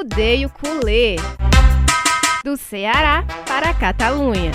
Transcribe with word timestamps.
Arrudeio 0.00 0.48
Culê. 0.48 1.16
Do 2.42 2.56
Ceará 2.56 3.22
para 3.46 3.68
a 3.68 3.74
Catalunha. 3.74 4.50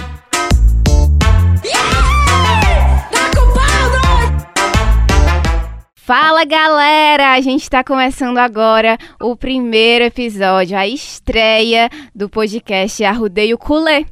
Fala 5.94 6.46
galera! 6.46 7.34
A 7.34 7.42
gente 7.42 7.62
está 7.62 7.84
começando 7.84 8.40
agora 8.40 8.98
o 9.22 9.36
primeiro 9.36 10.06
episódio, 10.06 10.76
a 10.76 10.88
estreia 10.88 11.92
do 12.16 12.28
podcast 12.28 13.04
Arrudeio 13.04 13.56
Culê, 13.56 14.04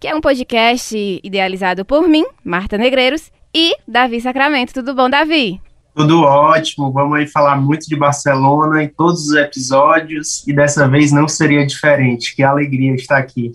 que 0.00 0.08
é 0.08 0.14
um 0.14 0.22
podcast 0.22 0.96
idealizado 1.22 1.84
por 1.84 2.08
mim, 2.08 2.24
Marta 2.42 2.78
Negreiros, 2.78 3.30
e 3.54 3.74
Davi 3.86 4.22
Sacramento. 4.22 4.72
Tudo 4.72 4.94
bom, 4.94 5.10
Davi? 5.10 5.60
Tudo 5.98 6.22
ótimo, 6.22 6.92
vamos 6.92 7.18
aí 7.18 7.26
falar 7.26 7.56
muito 7.56 7.88
de 7.88 7.96
Barcelona 7.96 8.84
em 8.84 8.88
todos 8.88 9.26
os 9.26 9.34
episódios 9.34 10.46
e 10.46 10.52
dessa 10.52 10.86
vez 10.86 11.10
não 11.10 11.26
seria 11.26 11.66
diferente. 11.66 12.36
Que 12.36 12.44
alegria 12.44 12.94
estar 12.94 13.18
aqui. 13.18 13.50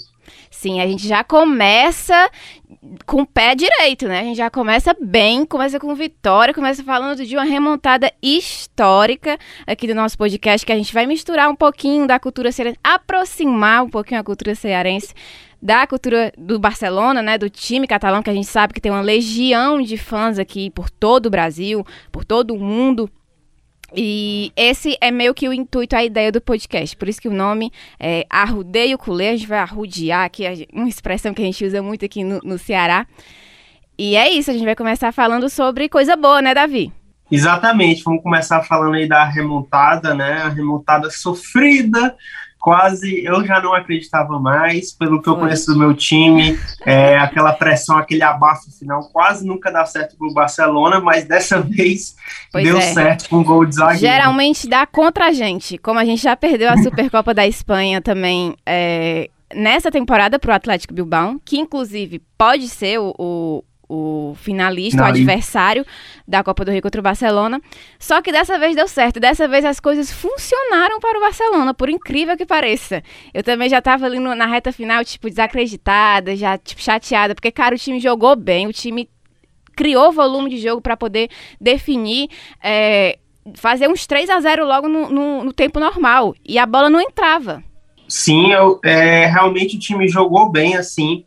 Sim, 0.51 0.81
a 0.81 0.85
gente 0.85 1.07
já 1.07 1.23
começa 1.23 2.29
com 3.05 3.21
o 3.21 3.25
pé 3.25 3.55
direito, 3.55 4.09
né? 4.09 4.19
A 4.19 4.23
gente 4.23 4.35
já 4.35 4.49
começa 4.49 4.93
bem, 5.01 5.45
começa 5.45 5.79
com 5.79 5.95
vitória, 5.95 6.53
começa 6.53 6.83
falando 6.83 7.25
de 7.25 7.33
uma 7.33 7.45
remontada 7.45 8.11
histórica 8.21 9.37
aqui 9.65 9.87
do 9.87 9.95
nosso 9.95 10.17
podcast, 10.17 10.65
que 10.65 10.73
a 10.73 10.75
gente 10.75 10.93
vai 10.93 11.05
misturar 11.05 11.49
um 11.49 11.55
pouquinho 11.55 12.05
da 12.05 12.19
cultura 12.19 12.51
cearense, 12.51 12.77
aproximar 12.83 13.85
um 13.85 13.89
pouquinho 13.89 14.19
a 14.19 14.23
cultura 14.23 14.53
cearense 14.53 15.13
da 15.63 15.87
cultura 15.87 16.33
do 16.37 16.59
Barcelona, 16.59 17.21
né, 17.21 17.37
do 17.37 17.49
time 17.49 17.87
catalão, 17.87 18.21
que 18.21 18.29
a 18.29 18.33
gente 18.33 18.47
sabe 18.47 18.73
que 18.73 18.81
tem 18.81 18.91
uma 18.91 18.99
legião 18.99 19.81
de 19.81 19.95
fãs 19.95 20.37
aqui 20.37 20.69
por 20.69 20.89
todo 20.89 21.27
o 21.27 21.29
Brasil, 21.29 21.87
por 22.11 22.25
todo 22.25 22.53
o 22.53 22.59
mundo. 22.59 23.09
E 23.95 24.51
esse 24.57 24.97
é 24.99 25.09
meio 25.09 25.33
que 25.33 25.47
o 25.47 25.53
intuito, 25.53 25.95
a 25.95 26.03
ideia 26.03 26.33
do 26.33 26.41
podcast. 26.41 26.97
Por 26.97 27.07
isso 27.07 27.21
que 27.21 27.29
o 27.29 27.33
nome 27.33 27.71
é 27.97 28.25
Arrudeio 28.29 28.97
Culê. 28.97 29.29
A 29.29 29.37
gente 29.37 29.47
vai 29.47 29.59
arrudear 29.59 30.25
aqui, 30.25 30.43
uma 30.73 30.89
expressão 30.89 31.33
que 31.33 31.41
a 31.41 31.45
gente 31.45 31.63
usa 31.63 31.81
muito 31.81 32.03
aqui 32.03 32.25
no, 32.25 32.39
no 32.43 32.57
Ceará. 32.57 33.07
E 33.97 34.17
é 34.17 34.29
isso, 34.29 34.51
a 34.51 34.53
gente 34.53 34.65
vai 34.65 34.75
começar 34.75 35.13
falando 35.13 35.49
sobre 35.49 35.87
coisa 35.87 36.17
boa, 36.17 36.41
né, 36.41 36.53
Davi? 36.53 36.91
Exatamente, 37.31 38.03
vamos 38.03 38.21
começar 38.21 38.61
falando 38.63 38.95
aí 38.95 39.07
da 39.07 39.23
remontada, 39.23 40.13
né? 40.13 40.41
A 40.41 40.49
remontada 40.49 41.09
sofrida 41.09 42.13
quase 42.63 43.25
eu 43.25 43.45
já 43.45 43.61
não 43.61 43.73
acreditava 43.73 44.39
mais, 44.39 44.93
pelo 44.93 45.21
que 45.21 45.27
eu 45.27 45.35
conheço 45.35 45.73
do 45.73 45.77
meu 45.77 45.93
time, 45.93 46.57
é, 46.85 47.17
aquela 47.17 47.51
pressão, 47.51 47.97
aquele 47.97 48.23
abafo 48.23 48.71
final, 48.71 49.09
quase 49.11 49.45
nunca 49.45 49.69
dá 49.69 49.85
certo 49.85 50.15
pro 50.15 50.33
Barcelona, 50.33 51.01
mas 51.01 51.25
dessa 51.25 51.59
vez 51.61 52.15
pois 52.53 52.63
deu 52.63 52.77
é. 52.77 52.81
certo 52.81 53.27
com 53.27 53.39
o 53.39 53.43
gol 53.43 53.65
de 53.65 53.75
zagueiro. 53.75 53.99
Geralmente 53.99 54.69
dá 54.69 54.87
contra 54.87 55.27
a 55.27 55.33
gente, 55.33 55.77
como 55.77 55.99
a 55.99 56.05
gente 56.05 56.23
já 56.23 56.37
perdeu 56.37 56.69
a 56.69 56.77
Supercopa 56.81 57.33
da 57.33 57.45
Espanha 57.45 58.01
também 58.01 58.55
é, 58.65 59.29
nessa 59.53 59.91
temporada 59.91 60.39
pro 60.39 60.53
Atlético 60.53 60.93
Bilbao, 60.93 61.41
que 61.43 61.57
inclusive 61.57 62.21
pode 62.37 62.69
ser 62.69 62.97
o, 62.97 63.13
o 63.19 63.63
o 63.93 64.35
finalista, 64.35 65.01
o 65.01 65.05
adversário 65.05 65.85
da 66.27 66.43
Copa 66.43 66.65
do 66.65 66.71
Rio 66.71 66.81
contra 66.81 66.99
o 66.99 67.03
Barcelona. 67.03 67.61
Só 67.99 68.21
que 68.21 68.31
dessa 68.31 68.57
vez 68.57 68.75
deu 68.75 68.87
certo. 68.87 69.19
Dessa 69.19 69.47
vez 69.47 69.63
as 69.63 69.79
coisas 69.79 70.11
funcionaram 70.11 70.99
para 70.99 71.17
o 71.17 71.21
Barcelona, 71.21 71.73
por 71.73 71.89
incrível 71.89 72.35
que 72.35 72.45
pareça. 72.45 73.03
Eu 73.33 73.43
também 73.43 73.69
já 73.69 73.79
estava 73.79 74.05
ali 74.05 74.19
no, 74.19 74.33
na 74.33 74.47
reta 74.47 74.71
final, 74.71 75.03
tipo, 75.05 75.29
desacreditada, 75.29 76.35
já 76.35 76.57
tipo, 76.57 76.81
chateada, 76.81 77.35
porque, 77.35 77.51
cara, 77.51 77.75
o 77.75 77.77
time 77.77 77.99
jogou 77.99 78.35
bem, 78.35 78.67
o 78.67 78.73
time 78.73 79.09
criou 79.75 80.11
volume 80.11 80.49
de 80.49 80.57
jogo 80.57 80.81
para 80.81 80.97
poder 80.97 81.29
definir. 81.59 82.29
É, 82.63 83.19
fazer 83.55 83.89
uns 83.89 84.07
3 84.07 84.29
a 84.29 84.39
0 84.39 84.65
logo 84.65 84.87
no, 84.87 85.09
no, 85.09 85.43
no, 85.43 85.53
tempo 85.53 85.79
normal. 85.79 86.33
E 86.45 86.57
a 86.57 86.65
bola 86.65 86.89
não 86.89 87.01
entrava. 87.01 87.63
Sim, 88.07 88.53
eu, 88.53 88.79
é, 88.83 89.25
realmente 89.25 89.75
o 89.75 89.79
time 89.79 90.07
jogou 90.07 90.49
bem, 90.49 90.75
assim. 90.77 91.25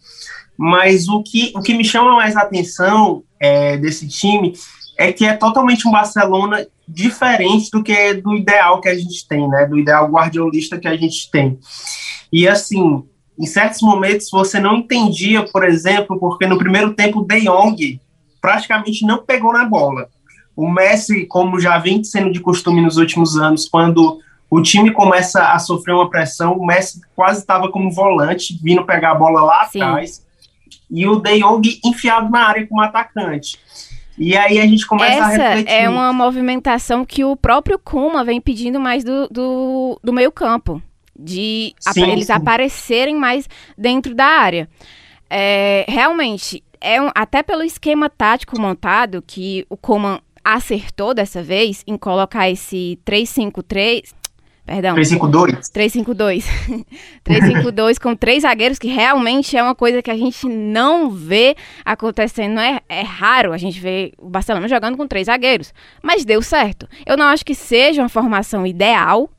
Mas 0.56 1.08
o 1.08 1.22
que, 1.22 1.52
o 1.54 1.60
que 1.60 1.74
me 1.74 1.84
chama 1.84 2.16
mais 2.16 2.36
a 2.36 2.42
atenção 2.42 3.22
é, 3.38 3.76
desse 3.76 4.08
time 4.08 4.54
é 4.98 5.12
que 5.12 5.24
é 5.24 5.34
totalmente 5.34 5.86
um 5.86 5.90
Barcelona 5.90 6.66
diferente 6.88 7.70
do 7.70 7.82
que 7.82 8.14
do 8.14 8.34
ideal 8.34 8.80
que 8.80 8.88
a 8.88 8.94
gente 8.94 9.26
tem, 9.28 9.46
né? 9.48 9.66
Do 9.66 9.78
ideal 9.78 10.08
guardiolista 10.08 10.78
que 10.78 10.88
a 10.88 10.96
gente 10.96 11.30
tem. 11.30 11.58
E 12.32 12.48
assim, 12.48 13.04
em 13.38 13.46
certos 13.46 13.82
momentos 13.82 14.28
você 14.30 14.58
não 14.58 14.76
entendia, 14.76 15.42
por 15.42 15.64
exemplo, 15.64 16.18
porque 16.18 16.46
no 16.46 16.58
primeiro 16.58 16.94
tempo 16.94 17.22
De 17.22 17.40
Jong 17.40 18.00
praticamente 18.40 19.04
não 19.04 19.18
pegou 19.18 19.52
na 19.52 19.64
bola. 19.64 20.08
O 20.56 20.70
Messi, 20.70 21.26
como 21.26 21.60
já 21.60 21.76
vem 21.76 22.02
sendo 22.02 22.32
de 22.32 22.40
costume 22.40 22.80
nos 22.80 22.96
últimos 22.96 23.36
anos, 23.36 23.68
quando 23.68 24.20
o 24.48 24.62
time 24.62 24.90
começa 24.90 25.52
a 25.52 25.58
sofrer 25.58 25.92
uma 25.92 26.08
pressão, 26.08 26.54
o 26.54 26.64
Messi 26.64 27.00
quase 27.14 27.40
estava 27.40 27.70
como 27.70 27.90
volante, 27.90 28.58
vindo 28.62 28.86
pegar 28.86 29.10
a 29.10 29.14
bola 29.14 29.42
lá 29.42 29.64
Sim. 29.66 29.82
atrás 29.82 30.25
e 30.90 31.06
o 31.06 31.16
De 31.20 31.38
Jong 31.40 31.80
enfiado 31.84 32.30
na 32.30 32.48
área 32.48 32.66
como 32.66 32.80
atacante. 32.80 33.58
E 34.18 34.36
aí 34.36 34.58
a 34.58 34.66
gente 34.66 34.86
começa 34.86 35.12
Essa 35.12 35.24
a 35.24 35.48
refletir. 35.48 35.72
é 35.72 35.88
uma 35.88 36.12
movimentação 36.12 37.04
que 37.04 37.22
o 37.24 37.36
próprio 37.36 37.78
Kuma 37.78 38.24
vem 38.24 38.40
pedindo 38.40 38.80
mais 38.80 39.04
do, 39.04 39.28
do, 39.28 40.00
do 40.02 40.12
meio 40.12 40.32
campo. 40.32 40.82
De 41.18 41.74
sim, 41.80 42.10
eles 42.10 42.26
sim. 42.26 42.32
aparecerem 42.32 43.14
mais 43.14 43.48
dentro 43.76 44.14
da 44.14 44.24
área. 44.24 44.68
É, 45.28 45.84
realmente, 45.88 46.62
é 46.80 47.00
um, 47.00 47.10
até 47.14 47.42
pelo 47.42 47.62
esquema 47.62 48.08
tático 48.08 48.60
montado, 48.60 49.22
que 49.26 49.66
o 49.68 49.76
Coman 49.76 50.20
acertou 50.44 51.12
dessa 51.12 51.42
vez 51.42 51.82
em 51.86 51.96
colocar 51.96 52.48
esse 52.48 52.98
3-5-3, 53.04 54.14
Perdão. 54.66 54.94
352. 54.94 55.68
352. 55.68 56.44
352 57.22 57.98
com 57.98 58.16
três 58.16 58.42
zagueiros, 58.42 58.80
que 58.80 58.88
realmente 58.88 59.56
é 59.56 59.62
uma 59.62 59.76
coisa 59.76 60.02
que 60.02 60.10
a 60.10 60.16
gente 60.16 60.48
não 60.48 61.08
vê 61.08 61.54
acontecendo. 61.84 62.58
É, 62.58 62.80
é 62.88 63.02
raro 63.02 63.52
a 63.52 63.58
gente 63.58 63.78
ver 63.78 64.12
o 64.18 64.28
Barcelona 64.28 64.66
jogando 64.66 64.96
com 64.96 65.06
três 65.06 65.26
zagueiros. 65.26 65.72
Mas 66.02 66.24
deu 66.24 66.42
certo. 66.42 66.88
Eu 67.06 67.16
não 67.16 67.26
acho 67.26 67.44
que 67.44 67.54
seja 67.54 68.02
uma 68.02 68.08
formação 68.08 68.66
ideal, 68.66 69.30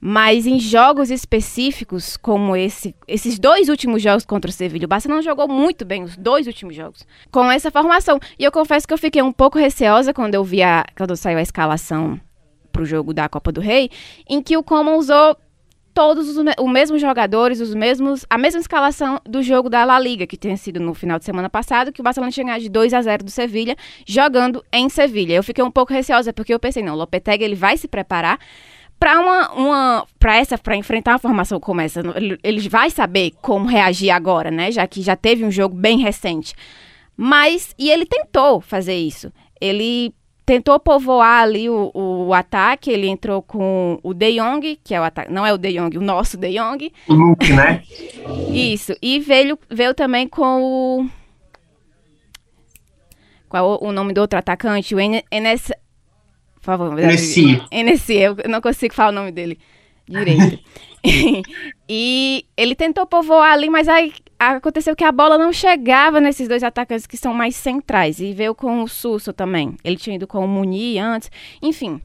mas 0.00 0.46
em 0.46 0.60
jogos 0.60 1.10
específicos, 1.10 2.16
como 2.16 2.54
esse, 2.54 2.94
esses 3.08 3.40
dois 3.40 3.68
últimos 3.68 4.00
jogos 4.00 4.24
contra 4.24 4.48
o 4.48 4.54
Sevilla, 4.54 4.84
o 4.84 4.88
Barcelona 4.88 5.22
jogou 5.22 5.48
muito 5.48 5.84
bem 5.84 6.04
os 6.04 6.16
dois 6.16 6.46
últimos 6.46 6.76
jogos 6.76 7.04
com 7.32 7.50
essa 7.50 7.68
formação. 7.68 8.20
E 8.38 8.44
eu 8.44 8.52
confesso 8.52 8.86
que 8.86 8.94
eu 8.94 8.98
fiquei 8.98 9.22
um 9.22 9.32
pouco 9.32 9.58
receosa 9.58 10.14
quando 10.14 10.36
eu 10.36 10.44
vi 10.44 10.62
a, 10.62 10.84
quando 10.96 11.16
saiu 11.16 11.38
a 11.38 11.42
escalação 11.42 12.20
para 12.72 12.82
o 12.82 12.86
jogo 12.86 13.14
da 13.14 13.28
Copa 13.28 13.52
do 13.52 13.60
Rei, 13.60 13.90
em 14.28 14.42
que 14.42 14.56
o 14.56 14.62
Coman 14.62 14.96
usou 14.96 15.36
todos 15.94 16.28
os, 16.28 16.36
os 16.36 16.72
mesmos 16.72 17.00
jogadores, 17.00 17.60
os 17.60 17.74
mesmos, 17.74 18.24
a 18.28 18.38
mesma 18.38 18.60
escalação 18.60 19.20
do 19.24 19.42
jogo 19.42 19.68
da 19.68 19.84
La 19.84 19.98
Liga, 19.98 20.26
que 20.26 20.36
tinha 20.36 20.56
sido 20.56 20.80
no 20.80 20.94
final 20.94 21.18
de 21.18 21.24
semana 21.24 21.50
passado, 21.50 21.92
que 21.92 22.00
o 22.00 22.04
Barcelona 22.04 22.32
tinha 22.32 22.44
ganhado 22.44 22.62
de 22.62 22.68
2 22.68 22.94
a 22.94 23.02
0 23.02 23.24
do 23.24 23.30
Sevilha, 23.30 23.76
jogando 24.06 24.64
em 24.72 24.88
Sevilha. 24.88 25.34
Eu 25.34 25.42
fiquei 25.42 25.62
um 25.62 25.70
pouco 25.70 25.92
receosa 25.92 26.32
porque 26.32 26.52
eu 26.52 26.58
pensei, 26.58 26.82
não, 26.82 26.94
o 26.94 26.96
Lopetegui 26.96 27.44
ele 27.44 27.54
vai 27.54 27.76
se 27.76 27.86
preparar 27.86 28.38
para 28.98 29.18
uma, 29.18 29.52
uma 29.52 30.06
para 30.18 30.36
essa 30.36 30.56
para 30.56 30.76
enfrentar 30.76 31.12
uma 31.12 31.18
formação 31.18 31.58
como 31.58 31.80
essa, 31.80 32.00
ele, 32.14 32.38
ele 32.42 32.68
vai 32.68 32.88
saber 32.88 33.32
como 33.42 33.66
reagir 33.66 34.10
agora, 34.10 34.50
né? 34.50 34.70
Já 34.70 34.86
que 34.86 35.02
já 35.02 35.16
teve 35.16 35.44
um 35.44 35.50
jogo 35.50 35.74
bem 35.74 35.98
recente. 35.98 36.54
Mas 37.16 37.74
e 37.78 37.90
ele 37.90 38.06
tentou 38.06 38.60
fazer 38.60 38.94
isso. 38.94 39.32
Ele 39.60 40.14
tentou 40.44 40.78
povoar 40.80 41.42
ali 41.42 41.68
o, 41.68 41.90
o, 41.94 42.34
ataque, 42.34 42.90
ele 42.90 43.08
entrou 43.08 43.42
com 43.42 43.98
o 44.02 44.12
De 44.12 44.32
Jong, 44.32 44.78
que 44.82 44.94
é 44.94 45.00
o 45.00 45.04
ataque, 45.04 45.32
não 45.32 45.46
é 45.46 45.52
o 45.52 45.58
De 45.58 45.72
Jong, 45.72 45.96
o 45.96 46.00
nosso 46.00 46.36
De 46.36 46.52
Jong. 46.52 46.92
O 47.08 47.14
Luke, 47.14 47.52
né? 47.52 47.82
Isso, 48.52 48.94
e 49.00 49.18
veio, 49.20 49.58
veio 49.70 49.94
também 49.94 50.28
com 50.28 50.62
o... 50.62 51.08
Qual 53.48 53.78
é 53.80 53.86
o 53.86 53.92
nome 53.92 54.12
do 54.12 54.20
outro 54.20 54.38
atacante? 54.38 54.94
O 54.94 55.00
Enes... 55.00 55.70
Por 56.54 56.64
favor. 56.64 56.98
Enessi. 56.98 57.62
Enessi, 57.70 58.14
eu 58.14 58.36
não 58.48 58.60
consigo 58.60 58.94
falar 58.94 59.10
o 59.10 59.12
nome 59.12 59.32
dele 59.32 59.58
direito. 60.12 60.58
e 61.88 62.46
ele 62.56 62.74
tentou 62.74 63.06
povoar 63.06 63.52
ali, 63.52 63.68
mas 63.68 63.88
aí 63.88 64.12
aconteceu 64.38 64.94
que 64.94 65.04
a 65.04 65.12
bola 65.12 65.36
não 65.36 65.52
chegava 65.52 66.20
nesses 66.20 66.48
dois 66.48 66.62
atacantes 66.62 67.06
que 67.06 67.16
são 67.16 67.34
mais 67.34 67.56
centrais. 67.56 68.20
E 68.20 68.32
veio 68.32 68.54
com 68.54 68.82
o 68.82 68.88
Susso 68.88 69.32
também. 69.32 69.76
Ele 69.82 69.96
tinha 69.96 70.16
ido 70.16 70.26
com 70.26 70.44
o 70.44 70.48
Muni 70.48 70.98
antes. 70.98 71.30
Enfim. 71.60 72.00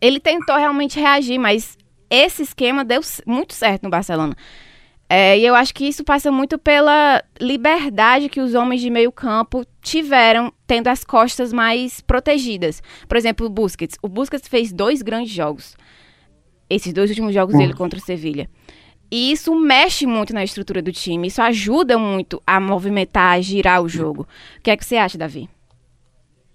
Ele 0.00 0.20
tentou 0.20 0.56
realmente 0.56 1.00
reagir, 1.00 1.38
mas 1.38 1.76
esse 2.10 2.42
esquema 2.42 2.84
deu 2.84 3.00
muito 3.26 3.54
certo 3.54 3.84
no 3.84 3.90
Barcelona. 3.90 4.36
É, 5.08 5.38
e 5.38 5.46
eu 5.46 5.54
acho 5.54 5.72
que 5.72 5.86
isso 5.86 6.04
passa 6.04 6.32
muito 6.32 6.58
pela 6.58 7.22
liberdade 7.40 8.28
que 8.28 8.40
os 8.40 8.54
homens 8.54 8.80
de 8.80 8.90
meio 8.90 9.12
campo 9.12 9.64
tiveram, 9.80 10.52
tendo 10.66 10.88
as 10.88 11.04
costas 11.04 11.52
mais 11.52 12.00
protegidas. 12.00 12.82
Por 13.08 13.16
exemplo, 13.16 13.46
o 13.46 13.50
Busquets. 13.50 13.96
O 14.02 14.08
Busquets 14.08 14.48
fez 14.48 14.72
dois 14.72 15.02
grandes 15.02 15.32
jogos. 15.32 15.76
Esses 16.68 16.92
dois 16.92 17.10
últimos 17.10 17.32
jogos 17.32 17.56
dele 17.56 17.74
contra 17.74 17.98
o 17.98 18.02
Sevilha. 18.02 18.48
E 19.10 19.30
isso 19.30 19.54
mexe 19.54 20.06
muito 20.06 20.34
na 20.34 20.42
estrutura 20.42 20.82
do 20.82 20.92
time. 20.92 21.28
Isso 21.28 21.40
ajuda 21.40 21.96
muito 21.96 22.42
a 22.46 22.58
movimentar, 22.58 23.36
a 23.36 23.40
girar 23.40 23.82
o 23.82 23.88
jogo. 23.88 24.26
O 24.58 24.62
que 24.62 24.70
é 24.70 24.76
que 24.76 24.84
você 24.84 24.96
acha, 24.96 25.16
Davi? 25.16 25.48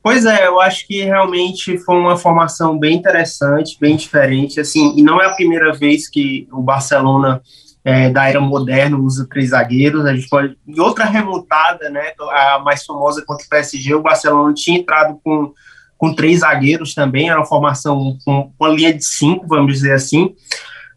Pois 0.04 0.26
é, 0.26 0.48
eu 0.48 0.60
acho 0.60 0.88
que 0.88 1.04
realmente 1.04 1.78
foi 1.78 1.96
uma 1.96 2.18
formação 2.18 2.78
bem 2.78 2.98
interessante, 2.98 3.78
bem 3.80 3.96
diferente, 3.96 4.60
assim, 4.60 4.96
e 4.98 5.04
não 5.04 5.22
é 5.22 5.28
a 5.28 5.34
primeira 5.36 5.72
vez 5.74 6.10
que 6.10 6.48
o 6.52 6.62
Barcelona 6.62 7.40
é, 7.86 8.10
da 8.10 8.28
era 8.28 8.42
moderna 8.42 8.98
usa 8.98 9.28
três 9.30 9.50
zagueiros, 9.50 10.04
a 10.06 10.16
gente 10.16 10.28
pode, 10.28 10.58
em 10.68 10.80
outra 10.80 11.06
remontada, 11.06 11.88
né, 11.92 12.14
a 12.32 12.60
mais 12.60 12.84
famosa 12.84 13.24
contra 13.24 13.46
o 13.46 13.50
PSG, 13.50 13.94
o 13.94 14.02
Barcelona 14.02 14.54
tinha 14.56 14.80
entrado 14.80 15.20
com, 15.24 15.54
com 16.02 16.16
três 16.16 16.40
zagueiros 16.40 16.96
também, 16.96 17.30
era 17.30 17.40
uma 17.40 17.46
formação 17.46 18.18
com 18.26 18.52
uma 18.60 18.70
linha 18.70 18.92
de 18.92 19.06
cinco, 19.06 19.46
vamos 19.48 19.76
dizer 19.76 19.94
assim, 19.94 20.36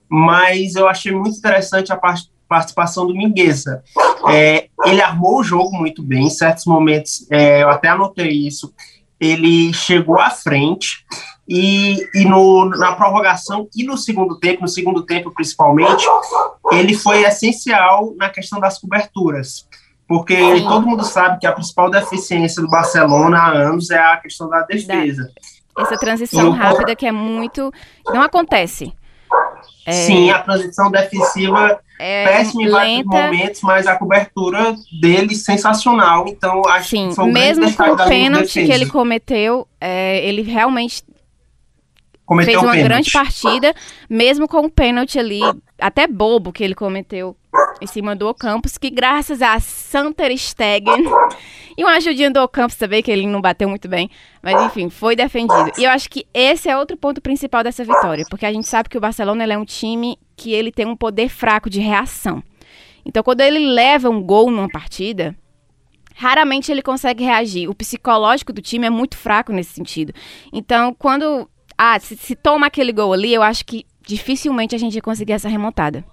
mas 0.09 0.77
eu 0.77 0.89
achei 0.89 1.13
muito 1.13 1.37
interessante 1.37 1.93
a 1.93 2.01
participação 2.49 3.07
do 3.07 3.15
Mingueza. 3.15 3.85
É, 4.31 4.69
ele 4.87 5.03
armou 5.03 5.41
o 5.41 5.45
jogo 5.45 5.77
muito 5.77 6.03
bem, 6.03 6.25
em 6.25 6.31
certos 6.31 6.65
momentos, 6.65 7.27
é, 7.31 7.63
eu 7.63 7.69
até 7.69 7.89
anotei 7.89 8.31
isso, 8.31 8.73
ele 9.21 9.75
chegou 9.75 10.19
à 10.19 10.31
frente 10.31 11.05
e, 11.47 11.99
e 12.15 12.25
no, 12.25 12.65
na 12.71 12.95
prorrogação 12.95 13.69
e 13.77 13.85
no 13.85 13.99
segundo 13.99 14.41
tempo, 14.41 14.63
no 14.63 14.69
segundo 14.69 15.03
tempo 15.03 15.31
principalmente, 15.35 16.03
ele 16.73 16.95
foi 16.95 17.25
essencial 17.25 18.15
na 18.17 18.31
questão 18.31 18.59
das 18.59 18.79
coberturas. 18.79 19.69
Porque 20.07 20.37
Sim. 20.37 20.69
todo 20.69 20.87
mundo 20.87 21.05
sabe 21.05 21.39
que 21.39 21.47
a 21.47 21.53
principal 21.53 21.91
deficiência 21.91 22.63
do 22.63 22.69
Barcelona 22.69 23.39
há 23.39 23.53
anos 23.53 23.91
é 23.91 23.99
a 23.99 24.17
questão 24.19 24.49
da 24.49 24.61
defesa. 24.63 25.31
Essa 25.79 25.99
transição 25.99 26.51
rápida 26.51 26.95
que 26.95 27.07
é 27.07 27.13
muito. 27.13 27.73
não 28.07 28.23
acontece. 28.23 28.93
É... 29.87 29.93
Sim, 29.93 30.31
a 30.31 30.39
transição 30.39 30.91
defensiva 30.91 31.79
é 31.99 32.25
péssima 32.25 32.63
em 32.63 32.71
vários 32.71 33.05
momentos, 33.05 33.61
mas 33.63 33.87
a 33.87 33.97
cobertura 33.97 34.75
dele 35.01 35.35
sensacional. 35.35 36.27
Então, 36.29 36.63
acho 36.69 36.91
Sim, 36.91 37.09
que 37.09 37.15
foi 37.17 37.25
um 37.25 37.33
mesmo 37.33 37.73
com 37.75 37.91
o 37.91 37.97
pênalti 37.97 38.65
que 38.65 38.73
ele 38.73 38.87
cometeu, 38.87 39.67
é, 39.81 40.27
ele 40.27 40.43
realmente 40.43 41.03
Cometeu 42.25 42.61
fez 42.61 42.63
uma 42.63 42.77
grande 42.77 43.11
partida, 43.11 43.75
mesmo 44.09 44.49
com 44.49 44.61
o 44.61 44.71
pênalti 44.71 45.19
ali, 45.19 45.41
até 45.79 46.07
bobo 46.07 46.53
que 46.53 46.65
ele 46.65 46.75
cometeu 46.75 47.37
em 47.81 47.87
cima 47.87 48.15
do 48.15 48.29
Ocampos, 48.29 48.79
que 48.79 48.91
graças 48.91 49.43
a 49.43 49.59
Santer 49.61 50.37
Stegen 50.37 51.05
e 51.77 51.85
uma 51.85 51.97
ajudinha 51.97 52.31
do 52.31 52.41
Ocampos 52.41 52.77
também, 52.77 53.03
que 53.03 53.11
ele 53.11 53.27
não 53.27 53.41
bateu 53.41 53.69
muito 53.69 53.89
bem, 53.89 54.11
mas 54.43 54.61
enfim, 54.63 54.89
foi 54.89 55.17
defendido. 55.17 55.73
E 55.79 55.85
eu 55.85 55.91
acho 55.91 56.09
que 56.09 56.27
esse 56.33 56.69
é 56.69 56.77
outro 56.77 56.97
ponto 56.97 57.21
principal 57.21 57.63
dessa 57.63 57.85
vitória, 57.85 58.25
porque 58.31 58.47
a 58.47 58.53
gente 58.53 58.69
sabe 58.69 58.89
que 58.89 58.99
o 58.99 59.01
Barcelona 59.01 59.45
é 59.45 59.59
um 59.59 59.65
time 59.65 60.19
que 60.37 60.53
ele 60.53 60.73
tem 60.73 60.87
um 60.87 60.97
poder 60.97 61.29
fraco 61.29 61.69
de 61.69 61.81
reação. 61.81 62.43
Então, 63.05 63.23
quando 63.23 63.41
ele 63.41 63.59
leva 63.59 64.09
um 64.09 64.23
gol 64.23 64.51
numa 64.51 64.69
partida, 64.69 65.37
raramente 66.15 66.73
ele 66.73 66.83
consegue 66.83 67.23
reagir. 67.23 67.69
O 67.69 67.75
psicológico 67.75 68.53
do 68.53 68.63
time 68.63 68.87
é 68.87 68.91
muito 68.91 69.17
fraco 69.17 69.53
nesse 69.53 69.75
sentido. 69.75 70.13
Então, 70.53 70.95
quando 70.95 71.49
ah, 71.77 71.99
se, 71.99 72.17
se 72.17 72.35
toma 72.35 72.67
aquele 72.67 72.93
gol 72.93 73.13
ali, 73.13 73.35
eu 73.35 73.43
acho 73.43 73.65
que 73.67 73.85
dificilmente 74.07 74.75
a 74.75 74.79
gente 74.79 74.95
ia 74.95 75.03
conseguir 75.03 75.33
essa 75.33 75.49
remontada. 75.49 76.05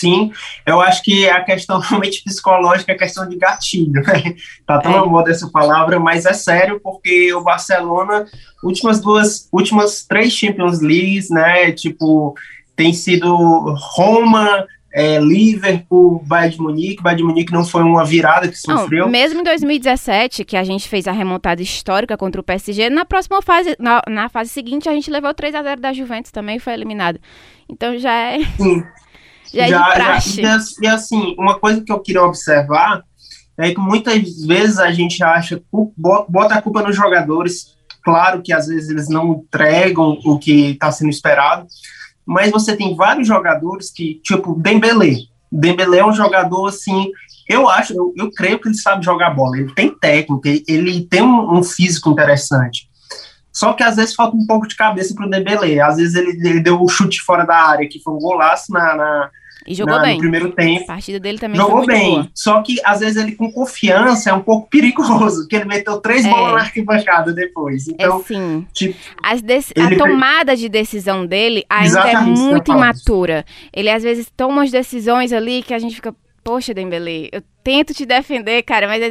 Sim, 0.00 0.32
eu 0.64 0.80
acho 0.80 1.02
que 1.02 1.28
a 1.28 1.44
questão 1.44 1.78
realmente 1.78 2.24
psicológica 2.24 2.92
é 2.92 2.94
questão 2.94 3.28
de 3.28 3.36
gatilho, 3.36 4.02
né? 4.02 4.34
Tá 4.66 4.78
tão 4.78 5.04
é. 5.04 5.06
moda 5.06 5.30
essa 5.30 5.48
palavra, 5.50 6.00
mas 6.00 6.24
é 6.24 6.32
sério, 6.32 6.80
porque 6.82 7.32
o 7.34 7.42
Barcelona, 7.42 8.26
últimas 8.64 9.00
duas, 9.00 9.46
últimas 9.52 10.06
três 10.06 10.32
Champions 10.32 10.80
Leagues, 10.80 11.28
né? 11.28 11.70
Tipo, 11.72 12.34
tem 12.74 12.94
sido 12.94 13.74
Roma, 13.76 14.66
é, 14.90 15.18
Liverpool, 15.18 16.22
Bayern 16.26 16.56
de 16.56 16.62
Munique. 16.62 17.02
Bayern 17.02 17.22
de 17.22 17.28
Munique 17.28 17.52
não 17.52 17.64
foi 17.64 17.82
uma 17.82 18.02
virada 18.02 18.48
que 18.48 18.56
sofreu. 18.56 19.04
Não, 19.04 19.12
mesmo 19.12 19.40
em 19.40 19.44
2017, 19.44 20.46
que 20.46 20.56
a 20.56 20.64
gente 20.64 20.88
fez 20.88 21.06
a 21.06 21.12
remontada 21.12 21.60
histórica 21.60 22.16
contra 22.16 22.40
o 22.40 22.44
PSG, 22.44 22.88
na 22.88 23.04
próxima 23.04 23.42
fase, 23.42 23.76
na, 23.78 24.02
na 24.08 24.30
fase 24.30 24.48
seguinte, 24.48 24.88
a 24.88 24.92
gente 24.92 25.10
levou 25.10 25.34
3 25.34 25.54
a 25.54 25.62
0 25.62 25.80
da 25.80 25.92
Juventus 25.92 26.30
também 26.30 26.56
e 26.56 26.60
foi 26.60 26.72
eliminado. 26.72 27.20
Então 27.68 27.98
já 27.98 28.12
é. 28.12 28.38
Sim. 28.56 28.82
Já, 29.52 29.68
já 29.68 29.86
é 29.86 29.88
de 29.88 29.94
praxe. 29.94 30.42
Já, 30.42 30.58
e 30.80 30.86
assim, 30.86 31.34
uma 31.38 31.58
coisa 31.58 31.80
que 31.80 31.92
eu 31.92 32.00
queria 32.00 32.22
observar 32.22 33.02
é 33.58 33.74
que 33.74 33.80
muitas 33.80 34.44
vezes 34.46 34.78
a 34.78 34.90
gente 34.90 35.22
acha, 35.22 35.60
bota 35.96 36.54
a 36.54 36.62
culpa 36.62 36.82
nos 36.82 36.96
jogadores. 36.96 37.76
Claro 38.02 38.40
que 38.42 38.52
às 38.52 38.66
vezes 38.66 38.88
eles 38.88 39.08
não 39.08 39.32
entregam 39.32 40.18
o 40.24 40.38
que 40.38 40.70
está 40.70 40.90
sendo 40.90 41.10
esperado, 41.10 41.66
mas 42.24 42.50
você 42.50 42.74
tem 42.74 42.96
vários 42.96 43.28
jogadores 43.28 43.90
que, 43.90 44.20
tipo, 44.24 44.54
Dembélé. 44.54 45.16
Dembélé 45.52 45.98
é 45.98 46.06
um 46.06 46.12
jogador, 46.12 46.68
assim, 46.68 47.10
eu 47.46 47.68
acho, 47.68 47.92
eu, 47.92 48.14
eu 48.16 48.30
creio 48.30 48.58
que 48.58 48.68
ele 48.68 48.76
sabe 48.76 49.04
jogar 49.04 49.30
bola, 49.30 49.58
ele 49.58 49.74
tem 49.74 49.94
técnica, 49.94 50.48
ele 50.66 51.02
tem 51.04 51.20
um, 51.20 51.58
um 51.58 51.62
físico 51.62 52.08
interessante. 52.08 52.88
Só 53.52 53.72
que 53.72 53.82
às 53.82 53.96
vezes 53.96 54.14
falta 54.14 54.36
um 54.36 54.46
pouco 54.46 54.66
de 54.66 54.76
cabeça 54.76 55.14
para 55.14 55.26
o 55.26 55.28
Dembélé. 55.28 55.80
Às 55.80 55.96
vezes 55.96 56.14
ele, 56.14 56.30
ele 56.30 56.60
deu 56.60 56.80
o 56.80 56.84
um 56.84 56.88
chute 56.88 57.20
fora 57.20 57.44
da 57.44 57.56
área, 57.56 57.88
que 57.88 58.00
foi 58.02 58.14
um 58.14 58.18
golaço 58.18 58.72
na, 58.72 58.94
na 58.94 59.30
e 59.66 59.74
jogou 59.74 59.96
na, 59.96 60.02
bem. 60.02 60.14
No 60.14 60.20
primeiro 60.20 60.52
tempo. 60.52 60.84
A 60.84 60.86
partida 60.86 61.20
dele 61.20 61.38
também 61.38 61.56
jogou 61.56 61.84
bem. 61.86 62.10
Boa. 62.12 62.30
Só 62.34 62.62
que 62.62 62.76
às 62.84 63.00
vezes 63.00 63.16
ele 63.16 63.32
com 63.32 63.50
confiança 63.52 64.30
é 64.30 64.32
um 64.32 64.40
pouco 64.40 64.68
perigoso, 64.68 65.42
porque 65.42 65.56
ele 65.56 65.66
meteu 65.66 66.00
três 66.00 66.24
é. 66.24 66.30
bolas 66.30 66.52
na 66.52 66.60
arquibancada 66.60 67.32
depois. 67.32 67.88
Então, 67.88 68.20
é 68.20 68.22
sim. 68.22 68.66
Tipo, 68.72 68.98
A 69.22 69.96
tomada 69.96 70.56
de 70.56 70.68
decisão 70.68 71.26
dele 71.26 71.64
ainda 71.68 72.08
é 72.08 72.20
muito 72.20 72.72
imatura. 72.72 73.44
Ele 73.72 73.90
às 73.90 74.02
vezes 74.02 74.30
toma 74.36 74.62
as 74.62 74.70
decisões 74.70 75.32
ali 75.32 75.62
que 75.62 75.74
a 75.74 75.78
gente 75.78 75.94
fica, 75.94 76.14
poxa, 76.42 76.72
Dembele, 76.72 77.28
eu 77.32 77.42
tento 77.62 77.92
te 77.92 78.06
defender, 78.06 78.62
cara, 78.62 78.86
mas 78.86 79.02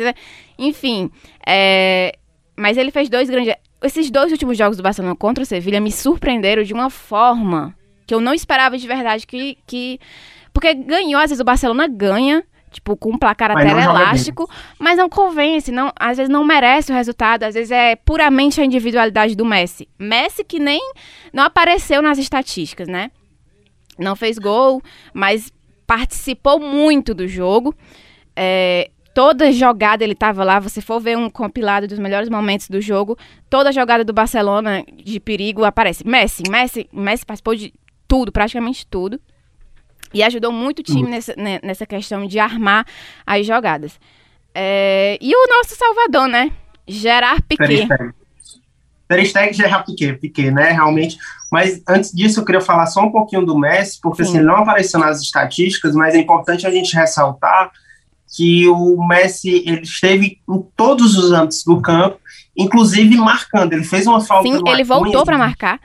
enfim, 0.57 1.12
é... 1.46 2.13
mas 2.57 2.78
ele 2.78 2.92
fez 2.92 3.10
dois 3.10 3.30
grandes 3.30 3.54
esses 3.81 4.12
dois 4.12 4.31
últimos 4.31 4.57
jogos 4.57 4.78
do 4.78 4.84
Barcelona 4.84 5.16
contra 5.16 5.44
o 5.44 5.48
Sevilha 5.48 5.80
me 5.80 5.92
surpreenderam 5.92 6.63
de 6.63 6.74
uma 6.74 6.90
forma 6.90 7.74
que 8.06 8.13
eu 8.13 8.19
não 8.19 8.34
esperava 8.34 8.78
de 8.78 8.88
verdade 8.88 9.25
que, 9.25 9.57
que 9.66 10.00
porque 10.54 10.74
ganhou, 10.74 11.22
às 11.22 11.30
vezes 11.30 11.42
o 11.42 11.46
Barcelona 11.46 11.88
ganha, 11.88 12.44
tipo, 12.72 12.96
com 12.96 13.12
um 13.12 13.18
placar 13.18 13.54
mas 13.54 13.66
até 13.66 13.84
elástico, 13.84 14.50
mas 14.78 14.98
não 14.98 15.10
convence, 15.10 15.72
não, 15.72 15.92
às 16.00 16.18
vezes 16.18 16.30
não 16.30 16.44
merece 16.44 16.92
o 16.92 16.96
resultado, 16.96 17.44
às 17.44 17.56
vezes 17.56 17.72
é 17.72 17.96
puramente 17.96 18.62
a 18.62 18.66
individualidade 18.66 19.36
do 19.36 19.46
Messi. 19.46 19.88
Messi 19.98 20.44
que 20.44 20.60
nem 20.60 20.81
não 21.34 21.44
apareceu 21.44 22.01
nas 22.01 22.18
estatísticas, 22.18 22.88
né? 22.88 23.12
Não 23.98 24.16
fez 24.16 24.38
gol, 24.38 24.81
mas 25.13 25.51
participou 25.86 26.60
muito 26.60 27.13
do 27.13 27.28
jogo. 27.28 27.75
É, 28.36 28.92
toda 29.13 29.51
jogada 29.51 30.04
ele 30.04 30.13
estava 30.13 30.44
lá. 30.44 30.60
Você 30.60 30.80
for 30.81 31.00
ver 31.01 31.18
um 31.18 31.30
compilado 31.30 31.88
dos 31.88 32.00
melhores 32.00 32.30
momentos 32.30 32.69
do 32.69 32.80
jogo, 32.80 33.18
toda 33.50 33.72
jogada 33.72 34.06
do 34.06 34.13
Barcelona 34.13 34.86
de 34.96 35.19
perigo 35.19 35.66
aparece. 35.66 36.07
Messi, 36.07 36.44
Messi, 36.50 36.88
Messi 36.94 37.25
participou 37.25 37.56
de 37.56 37.74
tudo, 38.08 38.32
praticamente 38.32 38.88
tudo. 38.88 39.20
E 40.13 40.24
ajudou 40.24 40.51
muito 40.51 40.80
o 40.80 40.84
time 40.84 41.04
uhum. 41.04 41.10
nessa, 41.10 41.34
né, 41.38 41.60
nessa 41.63 41.86
questão 41.86 42.25
de 42.25 42.39
armar 42.39 42.86
as 43.25 43.46
jogadas. 43.46 44.00
É, 44.54 45.18
e 45.22 45.34
o 45.34 45.48
nosso 45.48 45.75
salvador, 45.75 46.28
né? 46.28 46.51
Gerard 46.88 47.44
Piquet. 47.44 47.88
Ter 49.08 49.25
Stegen, 49.25 49.54
Gerard 49.54 49.86
Piquet, 49.86 50.13
Piquet, 50.18 50.51
né? 50.51 50.72
Realmente. 50.72 51.18
Mas 51.51 51.82
antes 51.88 52.12
disso, 52.12 52.39
eu 52.39 52.46
queria 52.46 52.62
falar 52.62 52.86
só 52.88 53.01
um 53.01 53.12
pouquinho 53.12 53.46
do 53.46 53.58
Messi, 53.58 54.00
porque 54.01 54.22
assim, 54.22 54.38
ele 54.38 54.46
não 54.46 54.58
apareceu 54.58 55.00
nas 55.00 55.22
estatísticas, 55.22 55.96
mas 55.96 56.13
é 56.13 56.20
importante 56.20 56.68
a 56.68 56.72
gente 56.72 56.96
ressaltar 56.96 57.72
que 58.36 58.68
o 58.68 59.08
Messi 59.08 59.63
ele 59.66 59.82
esteve 59.82 60.39
em 60.48 60.62
todos 60.75 61.18
os 61.18 61.32
âmbitos 61.32 61.63
do 61.63 61.82
campo, 61.82 62.20
inclusive 62.56 63.18
marcando. 63.18 63.74
Ele 63.74 63.84
fez 63.84 64.06
uma 64.06 64.22
falta. 64.22 64.48
Sim, 64.48 64.62
ele 64.68 64.84
voltou 64.84 65.25
para 65.25 65.38
marcar 65.38 65.80